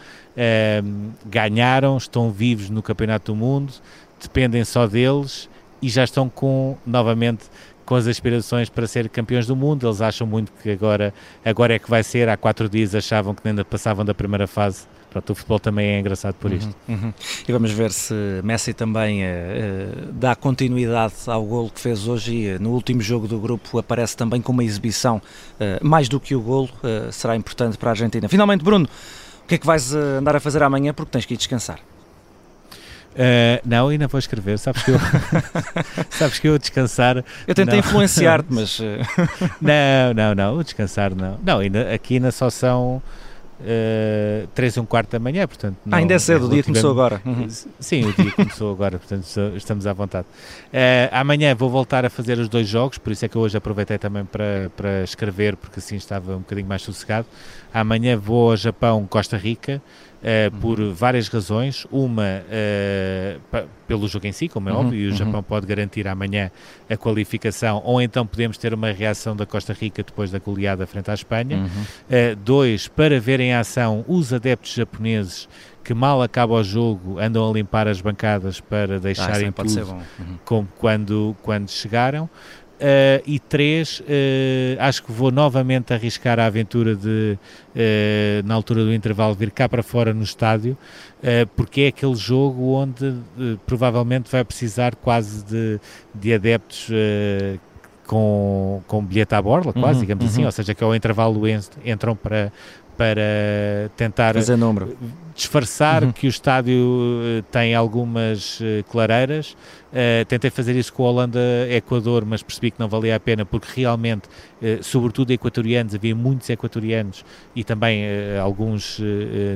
ganharam, 1.27 1.99
estão 1.99 2.31
vivos 2.31 2.71
no 2.71 2.83
Campeonato 2.83 3.33
do 3.33 3.37
Mundo, 3.37 3.71
dependem 4.23 4.65
só 4.65 4.87
deles 4.87 5.49
e 5.81 5.89
já 5.89 6.05
estão 6.05 6.29
com 6.29 6.77
novamente 6.87 7.45
com 7.85 7.97
as 7.97 8.07
aspirações 8.07 8.69
para 8.69 8.87
ser 8.87 9.09
campeões 9.09 9.47
do 9.47 9.57
mundo. 9.57 9.87
Eles 9.87 10.01
acham 10.01 10.27
muito 10.27 10.53
que 10.63 10.71
agora, 10.71 11.13
agora 11.45 11.75
é 11.75 11.79
que 11.79 11.91
vai 11.91 12.03
ser. 12.03 12.29
Há 12.29 12.37
quatro 12.37 12.69
dias 12.69 12.95
achavam 12.95 13.35
que 13.35 13.47
ainda 13.47 13.65
passavam 13.65 14.05
da 14.05 14.15
primeira 14.15 14.47
fase. 14.47 14.87
Pronto, 15.11 15.31
o 15.31 15.35
futebol 15.35 15.61
também 15.61 15.89
é 15.89 16.01
engraçado 16.01 16.35
por 16.37 16.51
uhum, 16.51 16.57
isto. 16.57 16.75
Uhum. 16.89 17.13
E 17.47 17.53
vamos 17.53 17.71
ver 17.71 17.93
se 17.93 18.15
Messi 18.43 18.73
também 18.73 19.23
uh, 19.23 19.27
uh, 19.27 20.13
dá 20.13 20.35
continuidade 20.35 21.15
ao 21.27 21.45
golo 21.45 21.69
que 21.69 21.81
fez 21.81 22.09
hoje 22.09 22.35
e 22.35 22.55
uh, 22.55 22.63
no 22.63 22.71
último 22.71 23.03
jogo 23.03 23.29
do 23.29 23.39
grupo 23.39 23.79
aparece 23.79 24.17
também 24.17 24.41
com 24.41 24.53
uma 24.53 24.65
exibição 24.65 25.21
mais 25.83 26.09
do 26.09 26.19
que 26.19 26.35
o 26.35 26.41
golo. 26.41 26.71
será 27.11 27.37
importante 27.37 27.77
para 27.77 27.91
a 27.91 27.93
Argentina. 27.93 28.27
Finalmente, 28.29 28.65
Bruno, 28.65 28.89
o 29.45 29.47
que 29.47 29.57
é 29.57 29.59
que 29.59 29.67
vais 29.67 29.93
andar 29.93 30.35
a 30.35 30.41
fazer 30.41 30.63
amanhã 30.63 30.95
porque 30.95 31.11
tens 31.11 31.27
que 31.27 31.35
ir 31.35 31.37
descansar? 31.37 31.79
Uh, 33.13 33.61
não, 33.65 33.89
ainda 33.89 34.09
vou 34.09 34.19
escrever. 34.19 34.59
Sabes 34.59 34.83
que 34.83 34.91
eu, 34.91 34.99
sabes 36.11 36.39
que 36.39 36.49
eu 36.49 36.59
descansar. 36.59 37.25
Eu 37.47 37.55
tentei 37.55 37.79
influenciar-te, 37.79 38.47
mas. 38.51 38.79
não, 39.61 40.15
não, 40.15 40.35
não, 40.35 40.63
descansar 40.63 41.15
não. 41.15 41.39
Não, 41.43 41.59
ainda, 41.59 41.93
aqui 41.93 42.15
ainda 42.15 42.33
só 42.33 42.49
são 42.49 43.03
uh, 43.63 44.47
3 44.55 44.77
e 44.77 44.81
um 44.81 44.87
quarto 44.87 45.11
da 45.11 45.19
manhã, 45.19 45.47
portanto. 45.47 45.77
Não, 45.85 45.97
ah, 45.97 46.01
ainda 46.01 46.15
é 46.15 46.19
cedo, 46.19 46.47
o 46.47 46.49
dia 46.49 46.63
começou 46.63 46.91
agora. 46.91 47.21
Uhum. 47.25 47.47
Sim, 47.79 48.07
o 48.07 48.13
dia 48.13 48.33
começou 48.33 48.73
agora, 48.73 48.99
portanto 48.99 49.27
estamos 49.57 49.87
à 49.87 49.93
vontade. 49.93 50.27
Uh, 50.73 51.09
amanhã 51.13 51.55
vou 51.55 51.71
voltar 51.71 52.05
a 52.05 52.11
fazer 52.11 52.39
os 52.39 52.49
dois 52.49 52.69
jogos, 52.69 52.99
por 52.99 53.13
isso 53.13 53.25
é 53.25 53.29
que 53.29 53.39
hoje 53.39 53.57
aproveitei 53.57 53.99
também 53.99 54.25
para, 54.25 54.71
para 54.77 55.03
escrever, 55.03 55.57
porque 55.57 55.79
assim 55.79 55.97
estava 55.97 56.35
um 56.35 56.41
bocadinho 56.41 56.69
mais 56.69 56.83
sossegado. 56.83 57.27
Amanhã 57.73 58.17
vou 58.17 58.51
ao 58.51 58.57
Japão, 58.57 59.07
Costa 59.07 59.37
Rica. 59.37 59.81
Uh, 60.23 60.57
por 60.59 60.79
uhum. 60.79 60.95
várias 60.95 61.27
razões. 61.27 61.85
Uma, 61.91 62.43
uh, 62.47 63.67
pelo 63.89 64.07
jogo 64.07 64.27
em 64.27 64.33
si, 64.33 64.49
como 64.49 64.69
é 64.69 64.73
uhum. 64.73 64.79
óbvio, 64.79 65.01
e 65.01 65.07
o 65.07 65.11
uhum. 65.11 65.17
Japão 65.17 65.43
pode 65.43 65.67
garantir 65.67 66.07
amanhã 66.07 66.51
a 66.89 66.97
qualificação, 66.97 67.83
ou 67.85 68.01
então 68.01 68.25
podemos 68.25 68.57
ter 68.57 68.73
uma 68.73 68.93
reação 68.93 69.35
da 69.35 69.45
Costa 69.45 69.73
Rica 69.73 70.03
depois 70.03 70.31
da 70.31 70.39
goleada 70.39 70.87
frente 70.87 71.11
à 71.11 71.15
Espanha. 71.15 71.59
Uh, 71.59 72.37
dois, 72.37 72.87
para 72.87 73.21
ver 73.21 73.41
em 73.41 73.53
ação 73.53 74.05
os 74.07 74.33
adeptos 74.33 74.73
japoneses 74.73 75.49
que 75.83 75.93
mal 75.93 76.23
acaba 76.23 76.55
o 76.55 76.63
jogo 76.63 77.19
andam 77.19 77.49
a 77.49 77.53
limpar 77.53 77.89
as 77.89 78.01
bancadas 78.01 78.61
para 78.61 79.01
deixarem 79.01 79.49
ah, 79.49 79.53
tudo 79.53 79.93
uhum. 79.93 80.39
como 80.45 80.69
quando, 80.79 81.37
quando 81.43 81.69
chegaram. 81.69 82.31
Uh, 82.83 83.23
e 83.25 83.39
três, 83.39 84.01
uh, 84.01 84.05
acho 84.81 85.05
que 85.05 85.13
vou 85.13 85.31
novamente 85.31 85.95
arriscar 85.95 86.41
a 86.41 86.47
aventura 86.47 86.97
de, 86.97 87.39
uh, 87.77 88.45
na 88.45 88.55
altura 88.55 88.83
do 88.83 88.93
intervalo, 88.93 89.37
vir 89.37 89.53
cá 89.53 89.69
para 89.69 89.85
fora 89.85 90.13
no 90.13 90.25
estádio, 90.25 90.77
porque 91.55 91.83
é 91.83 91.87
aquele 91.87 92.17
jogo 92.17 92.73
onde 92.73 93.15
provavelmente 93.65 94.29
vai 94.29 94.43
precisar 94.43 94.97
quase 94.97 95.45
de, 95.45 95.79
de 96.13 96.35
adeptos 96.35 96.89
com, 98.05 98.83
com 98.89 99.05
bilhete 99.05 99.33
à 99.33 99.41
borla, 99.41 99.73
quase, 99.73 100.01
uhum, 100.01 100.01
digamos 100.01 100.25
assim, 100.25 100.33
uhum. 100.33 100.39
assim, 100.41 100.47
ou 100.47 100.53
seja, 100.53 100.75
que 100.75 100.83
ao 100.83 100.97
intervalo 100.97 101.41
entram 101.85 102.17
para, 102.17 102.53
para 102.97 103.23
tentar 103.97 104.35
disfarçar 105.33 106.03
uhum. 106.03 106.11
que 106.11 106.27
o 106.27 106.29
estádio 106.29 107.45
tem 107.53 107.73
algumas 107.77 108.59
clareiras 108.91 109.57
Uh, 109.93 110.25
tentei 110.25 110.51
fazer 110.51 110.75
isso 110.75 110.91
com 110.91 111.05
a 111.05 111.11
Holanda-Equador, 111.11 112.25
mas 112.25 112.43
percebi 112.43 112.71
que 112.71 112.81
não 112.81 112.89
valia 112.89 113.15
a 113.15 113.21
pena 113.21 113.45
porque 113.45 113.69
realmente, 113.81 114.27
uh, 114.27 114.83
sobretudo 114.83 115.33
equatorianos, 115.33 115.95
havia 115.95 116.17
muitos 116.17 116.49
equatorianos 116.49 117.23
e 117.55 117.63
também 117.63 118.03
uh, 118.05 118.41
alguns 118.43 118.99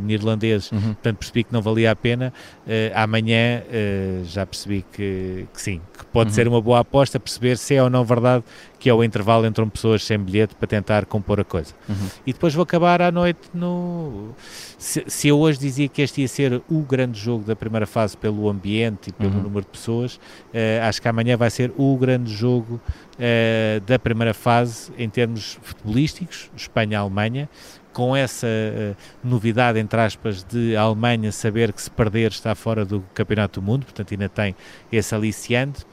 neerlandeses, 0.02 0.70
uhum. 0.70 0.80
portanto 0.80 1.16
percebi 1.16 1.44
que 1.44 1.52
não 1.52 1.62
valia 1.62 1.90
a 1.90 1.96
pena. 1.96 2.32
amanhã 2.94 3.62
já 4.24 4.44
percebi 4.44 4.84
que, 4.92 5.46
que, 5.52 5.60
sim, 5.60 5.80
que 5.96 6.04
pode 6.06 6.30
uhum. 6.30 6.34
ser 6.34 6.48
uma 6.48 6.60
boa 6.60 6.80
aposta, 6.80 7.18
perceber 7.18 7.56
se 7.56 7.74
é 7.74 7.82
ou 7.82 7.88
não 7.88 8.04
verdade 8.04 8.44
que 8.78 8.90
é 8.90 8.94
o 8.94 9.02
intervalo 9.02 9.46
entre 9.46 9.64
pessoas 9.66 10.04
sem 10.04 10.18
bilhete 10.18 10.54
para 10.54 10.66
tentar 10.66 11.06
compor 11.06 11.40
a 11.40 11.44
coisa. 11.44 11.74
Uhum. 11.88 12.08
E 12.26 12.32
depois 12.32 12.54
vou 12.54 12.62
acabar 12.62 13.00
à 13.00 13.10
noite 13.10 13.40
no. 13.52 14.30
Se, 14.78 15.04
se, 15.06 15.28
eu 15.28 15.38
hoje 15.38 15.58
dizia 15.58 15.88
que 15.88 16.02
este 16.02 16.20
ia 16.20 16.28
ser 16.28 16.62
o 16.68 16.80
grande 16.80 17.18
jogo 17.18 17.44
da 17.44 17.56
primeira 17.56 17.86
fase 17.86 18.16
pelo 18.16 18.48
ambiente 18.48 19.08
e 19.08 19.12
pelo 19.12 19.34
uhum. 19.34 19.42
número 19.42 19.62
de 19.62 19.70
pessoas, 19.70 20.20
acho 20.86 21.02
que 21.02 21.08
amanhã 21.08 21.36
vai 21.36 21.50
ser 21.50 21.72
o 21.76 21.96
grande 21.96 22.32
jogo 22.32 22.80
uh, 23.16 23.80
da 23.80 23.98
primeira 23.98 24.34
fase 24.34 24.92
em 24.98 25.08
termos 25.08 25.58
futebolísticos, 25.62 26.50
Espanha-Alemanha, 26.56 27.48
com 27.92 28.14
essa 28.14 28.46
uh, 28.46 28.96
novidade, 29.24 29.78
entre 29.78 30.00
aspas, 30.00 30.44
de 30.44 30.76
a 30.76 30.82
Alemanha 30.82 31.32
saber 31.32 31.72
que 31.72 31.80
se 31.80 31.90
perder 31.90 32.30
está 32.30 32.54
fora 32.54 32.84
do 32.84 33.02
Campeonato 33.14 33.60
do 33.60 33.64
Mundo, 33.64 33.84
portanto 33.84 34.12
ainda 34.12 34.28
tem 34.28 34.54
esse 34.92 35.14
aliciante. 35.14 35.84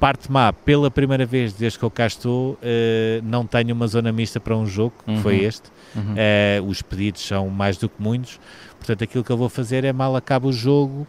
Parte 0.00 0.32
má, 0.32 0.52
pela 0.52 0.90
primeira 0.90 1.24
vez 1.24 1.52
desde 1.52 1.78
que 1.78 1.84
eu 1.84 1.90
cá 1.90 2.08
estou, 2.08 2.58
não 3.22 3.46
tenho 3.46 3.72
uma 3.72 3.86
zona 3.86 4.10
mista 4.10 4.40
para 4.40 4.56
um 4.56 4.66
jogo, 4.66 4.92
que 5.04 5.12
uhum. 5.12 5.18
foi 5.18 5.44
este. 5.44 5.70
Uhum. 5.94 6.66
os 6.66 6.82
pedidos 6.82 7.24
são 7.24 7.48
mais 7.48 7.76
do 7.76 7.88
que 7.88 8.02
muitos, 8.02 8.40
portanto 8.78 9.04
aquilo 9.04 9.22
que 9.22 9.30
eu 9.30 9.36
vou 9.36 9.48
fazer 9.48 9.84
é 9.84 9.92
mal 9.92 10.16
acaba 10.16 10.48
o 10.48 10.52
jogo, 10.52 11.06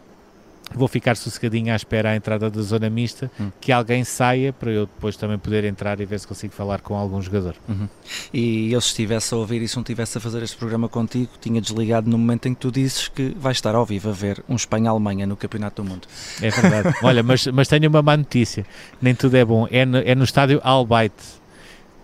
vou 0.72 0.88
ficar 0.88 1.16
sossegadinho 1.16 1.72
à 1.72 1.76
espera 1.76 2.10
à 2.10 2.16
entrada 2.16 2.50
da 2.50 2.62
zona 2.62 2.88
mista, 2.88 3.30
hum. 3.40 3.50
que 3.60 3.70
alguém 3.70 4.04
saia 4.04 4.52
para 4.52 4.70
eu 4.70 4.86
depois 4.86 5.16
também 5.16 5.38
poder 5.38 5.64
entrar 5.64 6.00
e 6.00 6.04
ver 6.04 6.18
se 6.18 6.26
consigo 6.26 6.52
falar 6.52 6.80
com 6.80 6.94
algum 6.94 7.20
jogador. 7.20 7.54
Uhum. 7.68 7.88
E 8.32 8.72
ele 8.72 8.80
se 8.80 8.88
estivesse 8.88 9.32
a 9.34 9.36
ouvir 9.36 9.62
e 9.62 9.68
se 9.68 9.76
não 9.76 9.82
estivesse 9.82 10.18
a 10.18 10.20
fazer 10.20 10.42
este 10.42 10.56
programa 10.56 10.88
contigo, 10.88 11.30
tinha 11.40 11.60
desligado 11.60 12.08
no 12.08 12.18
momento 12.18 12.46
em 12.46 12.54
que 12.54 12.60
tu 12.60 12.70
dizes 12.70 13.08
que 13.08 13.34
vai 13.38 13.52
estar 13.52 13.74
ao 13.74 13.84
vivo 13.84 14.08
a 14.08 14.12
ver 14.12 14.42
um 14.48 14.56
Espanha-Alemanha 14.56 15.26
no 15.26 15.36
Campeonato 15.36 15.82
do 15.82 15.88
Mundo. 15.88 16.08
É 16.40 16.50
verdade. 16.50 16.96
Olha, 17.02 17.22
mas, 17.22 17.46
mas 17.48 17.68
tenho 17.68 17.88
uma 17.88 18.02
má 18.02 18.16
notícia, 18.16 18.66
nem 19.00 19.14
tudo 19.14 19.36
é 19.36 19.44
bom, 19.44 19.68
é 19.70 19.84
no, 19.84 19.98
é 19.98 20.14
no 20.14 20.24
estádio 20.24 20.60
Albayt. 20.62 21.14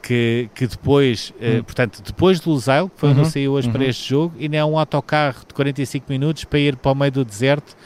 Que, 0.02 0.48
que 0.54 0.66
depois, 0.66 1.30
eh, 1.38 1.58
hum. 1.58 1.62
portanto, 1.62 2.02
depois 2.02 2.40
do 2.40 2.48
Lusail, 2.52 2.88
que 2.88 2.98
foi 2.98 3.10
uhum. 3.10 3.20
onde 3.20 3.30
saiu 3.30 3.52
hoje 3.52 3.66
uhum. 3.66 3.72
para 3.74 3.84
este 3.84 4.08
jogo, 4.08 4.34
e 4.38 4.48
não 4.48 4.58
é 4.58 4.64
um 4.64 4.78
autocarro 4.78 5.40
de 5.46 5.52
45 5.52 6.06
minutos 6.08 6.44
para 6.44 6.58
ir 6.58 6.76
para 6.76 6.90
o 6.90 6.94
meio 6.94 7.12
do 7.12 7.22
deserto 7.22 7.76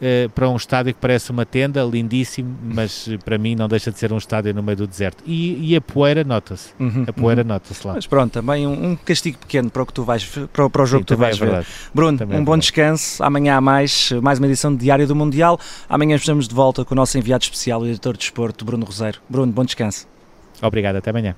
uh, 0.00 0.28
para 0.30 0.48
um 0.48 0.56
estádio 0.56 0.94
que 0.94 1.00
parece 1.00 1.30
uma 1.30 1.44
tenda, 1.44 1.82
lindíssimo, 1.82 2.56
mas 2.62 3.08
eh, 3.08 3.18
para 3.18 3.38
mim 3.38 3.54
não 3.54 3.68
deixa 3.68 3.90
de 3.90 3.98
ser 3.98 4.12
um 4.12 4.18
estádio 4.18 4.54
no 4.54 4.62
meio 4.62 4.76
do 4.76 4.86
deserto. 4.86 5.22
E, 5.26 5.72
e 5.72 5.76
a 5.76 5.80
poeira 5.80 6.24
nota-se. 6.24 6.70
Uhum, 6.78 7.04
a 7.06 7.12
poeira 7.12 7.42
uhum. 7.42 7.48
nota-se 7.48 7.86
lá. 7.86 7.94
Mas 7.94 8.06
pronto, 8.06 8.32
também 8.32 8.66
um, 8.66 8.90
um, 8.90 8.96
castigo 8.96 9.38
pequeno 9.38 9.70
para 9.70 9.82
o 9.82 9.86
que 9.86 9.92
tu 9.92 10.04
vais 10.04 10.24
para, 10.24 10.70
para 10.70 10.82
o 10.82 10.86
jogo 10.86 11.02
Sim, 11.02 11.04
que 11.04 11.14
tu 11.14 11.18
vais 11.18 11.40
é 11.40 11.44
ver. 11.44 11.66
Bruno, 11.94 12.18
também 12.18 12.38
um 12.38 12.42
é 12.42 12.44
bom 12.44 12.58
descanso. 12.58 13.22
Amanhã 13.22 13.56
há 13.56 13.60
mais, 13.60 14.12
mais 14.22 14.38
uma 14.38 14.46
edição 14.46 14.74
de 14.74 14.80
Diário 14.80 15.06
do 15.06 15.14
Mundial. 15.14 15.58
Amanhã 15.88 16.16
estamos 16.16 16.48
de 16.48 16.54
volta 16.54 16.84
com 16.84 16.94
o 16.94 16.96
nosso 16.96 17.16
enviado 17.18 17.44
especial, 17.44 17.80
o 17.80 17.86
editor 17.86 18.16
de 18.16 18.24
esporte, 18.24 18.64
Bruno 18.64 18.84
Roseiro. 18.84 19.18
Bruno, 19.28 19.52
bom 19.52 19.64
descanso. 19.64 20.06
Obrigado, 20.62 20.96
até 20.96 21.10
amanhã. 21.10 21.34